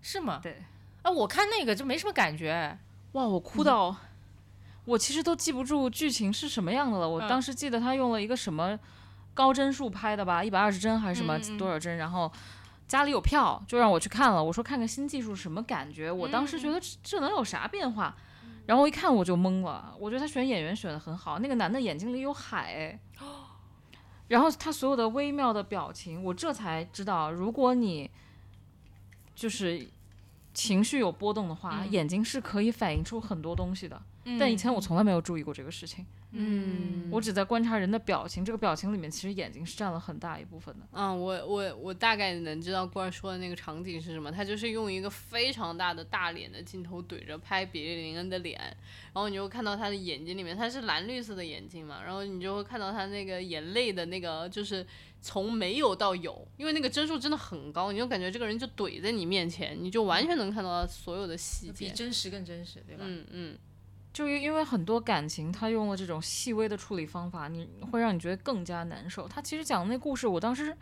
[0.01, 0.39] 是吗？
[0.41, 0.63] 对，
[1.03, 2.77] 啊，我看那个就没什么感觉。
[3.13, 3.95] 哇，我哭到，
[4.85, 7.07] 我其实都记不住剧情是什么样的了。
[7.07, 8.77] 我嗯当时记得他用了一个什么
[9.33, 12.31] 高帧数拍的吧，一百二十帧还是什么多少帧，然后
[12.87, 14.43] 家里有票就让我去看了。
[14.43, 16.11] 我说看看新技术什么感觉？
[16.11, 18.15] 我当时觉得这这能有啥变化？
[18.65, 22.97] 然后我一看我就懵了，我觉得他选演员选的很好，那个男的眼睛里有海，
[24.27, 28.09] 然后他所有的微妙的表情，我这才知道，如果你
[29.35, 29.87] 就是
[30.53, 34.01] 情绪有波动的话，眼睛是可以反映出很多东西的。
[34.39, 40.87] 但以前我从来没有注意过这个事情，嗯我只在观察人的表情，这个表情里面其实眼睛是占了很大一部分的。
[40.93, 48.57] 嗯，我我我大概能知道郭儿说的那个场景是什么，他就是用一个非常大的大脸的镜头怼着拍比利林恩的脸，
[49.13, 54.85] 然后你就会看到他的眼睛里面，他是蓝绿色的眼睛嘛，然后你就会看到他那个眼泪的那个就是
[55.23, 61.87] 从没有到有，因为那个帧数真的很高，你就感觉这个人就怼在你面前，你就完全能看到他所有的细节。
[61.87, 63.05] 比真实更真实，对吧？
[63.07, 63.57] 嗯嗯，
[64.11, 69.25] 就因为很多感情，他用了这种细微的处理方法，你会让你觉得更加难受。
[69.25, 70.75] 他其实讲的那故事，我当时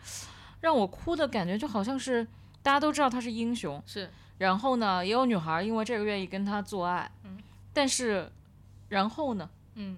[0.60, 2.26] 让我哭的感觉，就好像是
[2.64, 7.38] 大家都知道他是英雄，是，然后呢，也有女孩因为这个愿意跟他做爱，嗯
[7.72, 8.28] 但是
[8.88, 9.96] 然后呢，嗯，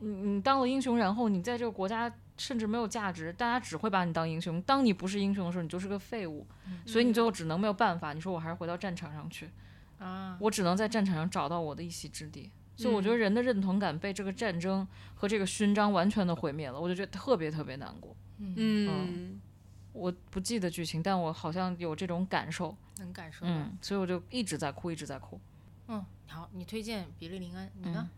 [0.00, 4.60] 你你当了英雄，然后你在这个国家甚至没有价值，大家只会把你当英雄。
[4.62, 6.46] 当你不是英雄的时候，你就是个废物，
[6.84, 9.50] 所以你最后只能没有办法，你说我还是回到战场上去，
[9.98, 12.50] 啊，我只能在战场上找到我的一席之地。
[12.78, 18.14] 所以我觉得人的认同感被这个战争和这个勋章完全的毁灭了，我就觉得特别特别难过。
[18.38, 19.40] 嗯，
[19.94, 23.50] 我不记得剧情，但我好像有这种感受，能感受到。
[23.50, 25.40] 嗯，所以我就一直在哭，一直在哭。
[25.88, 28.10] 嗯，好，你推荐比利林恩，你呢？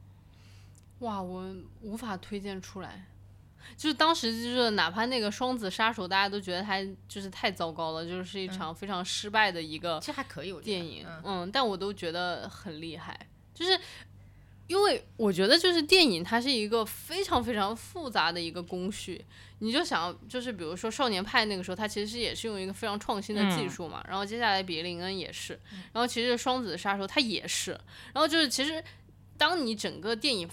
[0.99, 3.07] 哇，我无法推荐出来。
[3.77, 11.23] 就是当时就是哪怕那个双子杀手，大家都觉得他就是太糟糕了，就是一场非常失败的一个其实还可以，我觉得电影，嗯。
[11.25, 13.79] 嗯，但我都觉得很厉害，就是
[14.67, 19.25] 因为我觉得就是电影它是一个非常非常复杂的一个工序，
[19.61, 25.59] 你就想就是比如说少年派那个时候，它其实也是用一个非常创新的技术嘛，然后接下来比林恩也是，
[25.93, 27.73] 然后其实双子杀手它也是，
[28.13, 28.83] 然后就是其实
[29.37, 30.49] 当你整个电影。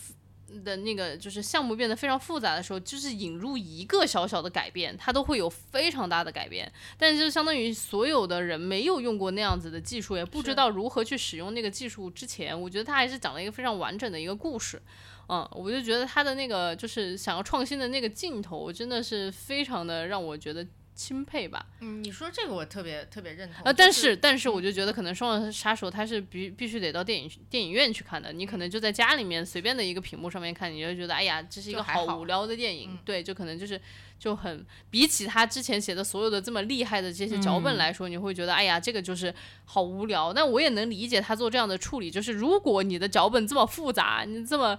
[0.63, 6.71] 的那个就是项目变得非常复杂的时候，就是引入一个小小的改变，它都会有非常大的改变。
[6.97, 14.81] 但是就相当于所有的人没有用过那样子的技术，也不知道如何去使用那个技术之前，我觉得他还是讲了一个非常完整的一个故事。
[15.27, 20.63] 嗯，我就觉得他的那个就是想要创新的那个劲头，真的是非常的让我觉得
[20.95, 21.65] 钦佩吧。
[21.81, 23.63] 嗯，你说这个我特别特别认同。
[23.65, 32.97] 呃，但是但是我就觉得可能《双人杀手》它是必必须得到电影电影院去看的，你可能就在家里面随便的一个屏幕上面看，你就觉得哎呀，这是一个好好无聊的电影。
[33.03, 33.79] 对，就可能就是
[34.17, 39.33] 就很比起他之前写的所有的这么厉害的这些脚本来说，你会觉得哎呀，这个就是
[39.65, 40.31] 好无聊。
[40.33, 44.77] 但我也能理解他做这样的处理，就是如果你的脚本这么复杂，你这么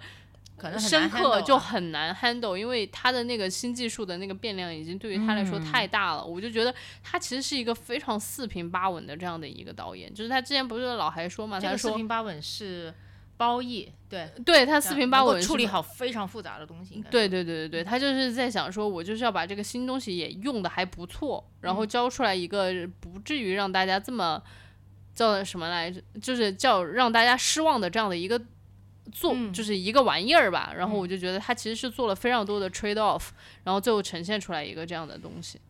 [0.56, 6.24] 可能深刻就啊很难 handle，因为他的那个新技术的那个变量已经对于他来说太大了。
[6.24, 10.12] 我就觉得他其实是一个非常四平八稳的这样的一个导演。
[10.14, 12.92] 就是他之前不是老还说嘛，他说四平八稳是
[13.36, 17.04] 褒义，对，对他四平八稳处理好非常复杂的东西。
[17.10, 24.42] 对对对对对，他就是在想说，我就是要把这个新东西也用的还不错，然嗯后教出来一个不至于让大家这么
[25.14, 28.40] 叫什么来着，就是叫让大家失望的这样的一个
[29.12, 30.72] 做，嗯就是一个玩意儿吧。
[30.76, 33.28] 然后我就觉得他其实是做了非常多的 trade off，
[33.64, 35.60] 然后最后呈现出来一个这样的东西。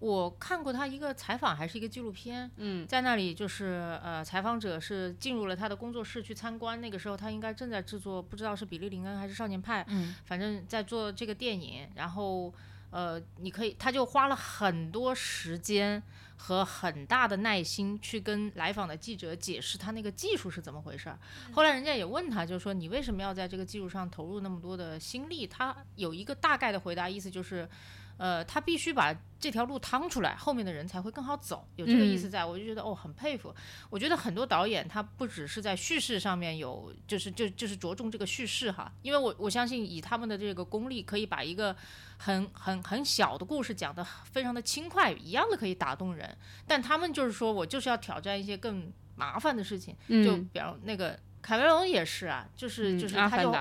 [0.00, 12.52] 我看过他一个采访，还是一个纪录片，嗯在那里就是呃，采访者是进入了他的工作室去参观，那个时候他应该正在制作，不知道是比利林恩还是少年派，嗯，反正在做这个电影，然后
[12.90, 16.02] 呃，你可以，他就花了很多时间
[16.44, 21.16] 和很大的耐心去跟来访的记者解释他那个技术是怎么回事儿。
[21.52, 25.46] 后来人家也问他，就是说你为什么要在这个技术上投入那么多的心力？
[25.46, 27.68] 他有一个大概的回答，意思就是。
[28.16, 33.52] 呃，他必须把这条路趟出来，后面的人才会更好走，有这个意思在，我就觉得哦，很佩服。
[33.90, 41.74] 我觉得很多导演他不只是在叙事上面有，就是就就是着重这个叙事哈，因为我我相信以他们的这个功力，可以把一个
[42.18, 46.36] 很很很小的故事讲得非常的轻快，一样的可以打动人。
[46.66, 53.52] 但他们就是说我就是要挑战一些更麻烦的事情，就嗯比方那个凯文龙也是啊，就是嗯就是他就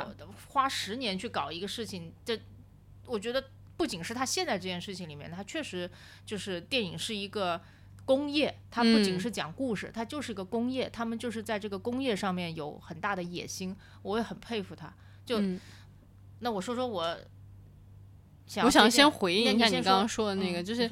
[0.50, 2.40] 花十年去搞一个事情，这
[3.08, 3.44] 我觉得
[3.82, 5.90] 不仅是他现在这件事情里面，他确实
[6.24, 7.60] 就是电影是一个
[8.06, 14.94] 工业，它不仅嗯是讲故事，它就是个工业，他们就是在这个工业上面有很大的野心，我也很佩服他。
[15.26, 15.60] 就嗯
[16.42, 17.18] 那我说说我
[18.46, 20.88] 想我想先回应一下你刚刚说说的那个，就是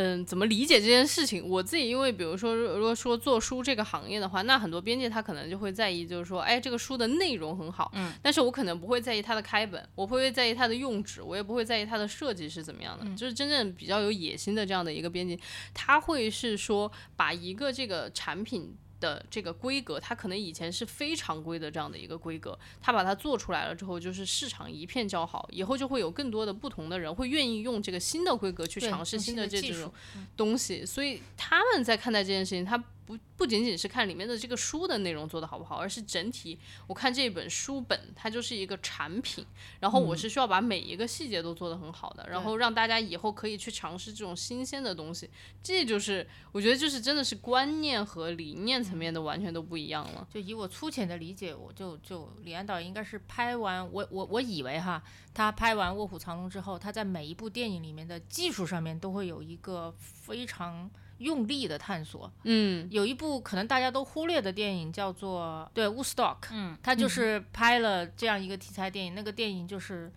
[0.00, 1.44] 嗯怎么理解这件事情？
[1.48, 13.04] 我自己因为比如说，如果说做书这个行业的话，那很多编辑他可能就会在意，就是说，哎，这个书的内容很好，嗯，但是我可能不会在意它的开本，我不会在意它的用纸，我也不会在意它的设计是怎么样的。
[13.16, 15.36] 就是真正比较有野心的这样的一个编辑，
[15.74, 18.76] 他会是说把一个这个产品。
[19.00, 29.92] 的这个规格，它可能以前是非常规的这样的一个规格，它把它做出来了之后，就是市场一片叫好，以后就会有更多的不同的人会愿意用这个新的规格去尝试新的这种
[30.36, 36.58] 东西，所以他们在看待这件事情，他不不仅仅是看里面的这个书的内容做得好不好，而是整体。
[36.86, 39.46] 我看这本书本，它就是一个产品，
[39.80, 45.30] 然后我是需要把每一个细节都做得很好的，然后让大家以后可以去尝试这种新鲜的东西。
[45.62, 50.28] 这就是我觉得就是真的是观念和理念层面的完全都不一样了。
[50.30, 55.02] 就以我粗浅的理解，我就就李安导演应该是拍完我我我以为哈，
[55.32, 62.32] 他拍完《卧虎藏龙》之后，他在每一部电影里面的技术上面都会有一个非常用力的探索。
[62.44, 70.10] 嗯有一部可能大家都忽略的电影叫做对《Woodstock》，嗯，他就是拍了这样一个题材电影，那个电影就是。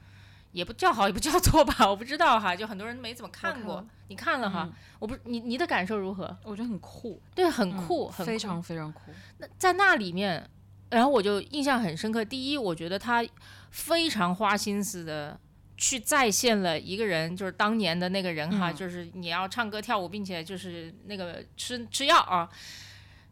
[0.54, 3.78] 也不叫好，也不叫错吧，我不知道哈，就很多人没怎么看过。
[3.78, 4.70] 看你看了哈？
[4.99, 6.38] 我不，你你的感受如何？
[6.43, 9.14] 我觉得很酷，对，很嗯酷，很非常非常酷。
[9.38, 10.45] 那在那里面，
[10.89, 12.26] 然后我就印象很深刻。
[12.26, 13.26] 第一，我觉得他
[13.70, 15.39] 非常花心思的
[15.82, 18.75] 去再现了一个人，就是当年的那个人哈，嗯。
[18.75, 22.47] 就是你要唱歌跳舞，并且就是那个吃吃药啊。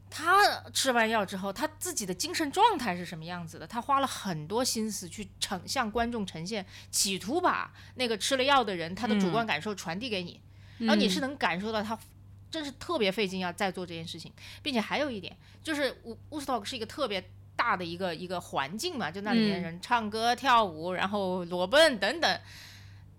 [0.10, 3.68] 他吃完药之后，他自己的精神状态是什么样子的？
[3.68, 10.42] 他花了很多心思去呈向观众呈现，企图把那个吃了药的人他的主观感受传递给你，
[10.80, 11.96] 然后你是能感受到他
[12.50, 14.34] 真是特别费劲要再做这件事情，
[14.64, 17.30] 并且还有一点就是乌乌斯托克是一个特别
[17.60, 22.40] 大的一个一个环境嘛，就那里面嗯人唱歌跳舞，然后裸奔等等。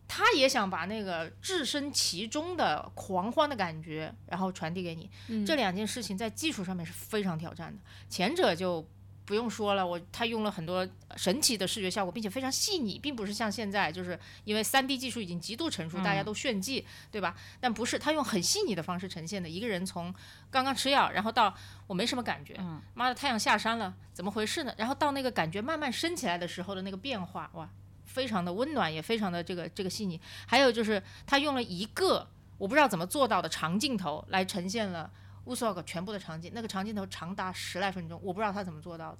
[0.08, 5.08] 他也想把那个置身其中的狂欢的感觉，然后传递给你。
[5.46, 7.78] 这两件事情在技术上面是非常挑战的。
[8.08, 8.84] 前者就
[9.30, 17.36] 不用说了，我他用了很多神奇的视觉效果，并且非常细腻，并不是像现在就是因为三 D 技术已经极度成熟，大家都炫技，对吧？
[17.60, 19.48] 但不是，他用很细腻的方式呈现的。
[19.48, 20.12] 一个人从
[20.50, 21.54] 刚刚吃药，然后到
[21.86, 22.58] 我没什么感觉，
[22.94, 24.74] 妈的太阳下山了，怎么回事呢？
[24.76, 27.68] 然后到那个感觉慢慢升起来的时候的那个变化，哇！
[28.06, 30.20] 非常的温暖，也非常的这个这个细腻。
[30.44, 32.28] 还有就是他用了一个
[32.58, 35.08] 我不知道怎么做到的长镜头来呈现了
[35.44, 39.18] 乌索克全部的场景，那个长镜头长达十来分钟，我不知道他怎么做到的，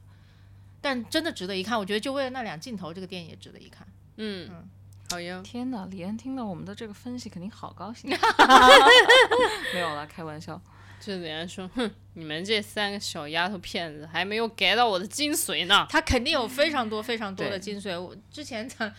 [0.81, 1.79] 但真的值得一看。
[1.79, 3.87] 我觉得就为了那两镜头，这个电影也值得一看。
[4.17, 4.69] 嗯，
[5.11, 5.41] 好呀。
[5.43, 8.11] 天哪，李安听到我们的这个分析肯定好高兴。
[9.73, 10.61] 没有了，开玩笑。
[11.01, 15.87] 就李安说，哼，你们这三个小丫头片子还没有 get 到我的精髓呢。
[15.89, 17.99] 他肯定有非常多非常多的精髓。
[17.99, 18.93] 我之前他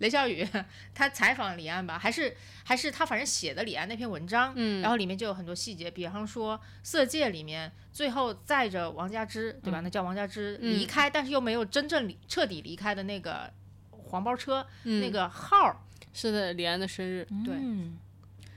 [0.00, 0.46] 雷小雨
[0.94, 9.80] 他采访李安吧，还是还是他反正写的李安那篇文章，嗯然后里面就有很多细节，比方说《色戒》里面最后载着王佳芝，对吧？
[9.80, 13.52] 那叫王佳芝离开，但是又没有真正离彻底离开的那个
[13.90, 15.76] 黄包车、那个号儿，
[16.12, 17.98] 是的，李安的生日，对嗯，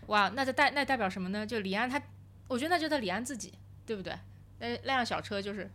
[0.07, 1.45] 哇，那这代那代表什么呢？
[1.45, 2.01] 就李安他，
[2.47, 3.53] 我觉得那就是李安自己，
[3.85, 4.13] 对不对？
[4.59, 5.69] 那那辆小车就是，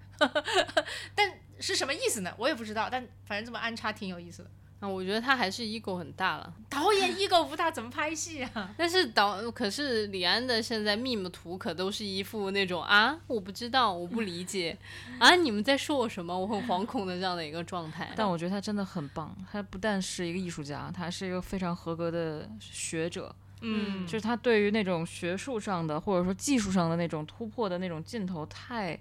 [1.14, 2.34] 但是什么意思呢？
[2.38, 4.50] 我也不知道，但反正这么安插挺有意思的。
[4.80, 6.52] 啊，我觉得他还是 ego 很大了。
[6.68, 8.70] 导演 ego 不大，怎么拍戏啊？
[8.78, 14.78] 但是导可是李安的现在 meme 图可都是一副那种啊，我不知道，我不理解，
[15.18, 16.38] 啊，你们在说我什么？
[16.38, 18.12] 我很惶恐的这样的一个状态。
[18.14, 23.34] 但我觉得他真的很棒，他不但是一个艺术家，他是一个非常合格的学者。
[23.60, 28.96] 嗯就是他对于那种学术上的或者说技术上的那种突破的那种劲头太，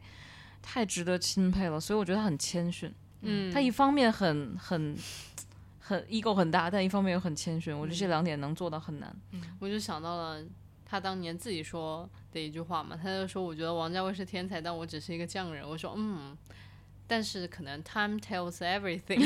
[0.64, 1.80] 太值得钦佩了。
[1.80, 2.92] 所以我觉得他很谦逊。
[3.22, 4.98] 嗯，他一方面很很
[5.88, 7.74] 很 ego 很大，但一方面又很谦逊。
[7.78, 9.16] 我觉得嗯这两点能做到很难。
[9.60, 10.44] 我就想到了
[10.86, 16.38] 他当年自己说的一句话嘛，他就说：“我觉得王家卫是天才，但我只是一个匠人。”我说：“嗯。”
[17.10, 19.18] 但是可能 time tells everything，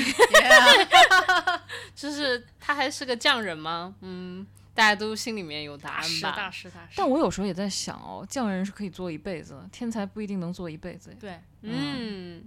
[1.96, 3.96] 就是他还是个匠人吗？
[4.02, 4.46] 嗯，
[4.76, 6.08] 大家都心里面有答大案吧。
[6.52, 6.94] 师大师。
[6.96, 11.12] 但我有时候也在想哦，匠人是可以做一辈子的，天才不一定能做一辈子。
[11.20, 12.44] 对，嗯，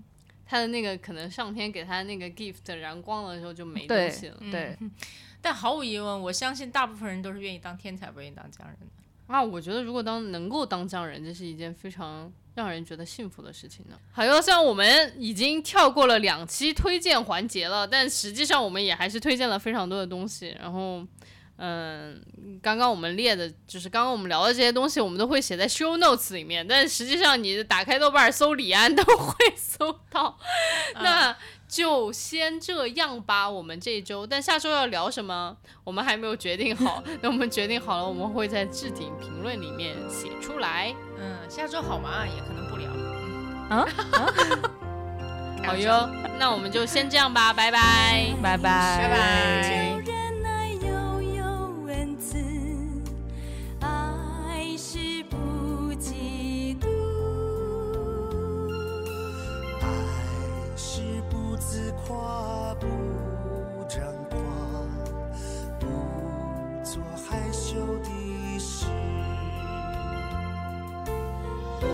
[0.47, 4.37] 他的那个可能上天给他那个 gift 燃光了之后就没东西了。
[4.51, 4.77] 对，
[5.41, 8.87] 但毫无疑问，我相信大部分人都是愿意当天才，不愿意当匠人的。
[9.27, 13.99] 啊，我觉得如果当能够当匠人，这是一件非常让人觉得幸福的事情呢。
[14.13, 20.55] 好哟，虽然我们已经跳过了两期推荐环节了，但实际上我们也还是推荐了非常多的东西。
[20.61, 21.03] 然后，
[21.57, 22.21] 嗯，
[22.61, 26.67] 刚刚我们列的就是刚刚我们聊的这些东西，我们都会写在 show notes 里面。
[26.67, 30.37] 但实际上，你打开豆瓣搜李安都会搜到。
[31.01, 31.37] 那
[31.69, 37.03] 就先这样吧，我们这一周，但下周要聊什么，我们还没有决定好。
[37.23, 40.95] 等我们决定好了，我们会在置顶评论里面写出来。
[41.19, 42.27] 嗯，下周好吗？
[42.27, 42.91] 也可能不聊。
[43.71, 43.87] 啊
[45.65, 50.24] 好哟，那我们就先这样吧，拜拜，拜拜，拜拜。
[52.25, 52.39] 次
[53.81, 55.37] 爱是不
[56.01, 56.89] 嫉妒。
[59.83, 59.87] 爱
[60.75, 62.87] 是不自夸不
[63.87, 64.89] 张狂
[65.79, 65.87] 不
[66.83, 68.87] 做害羞的事。
[71.79, 71.87] 不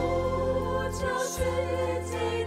[0.92, 1.42] 求自
[2.08, 2.39] 己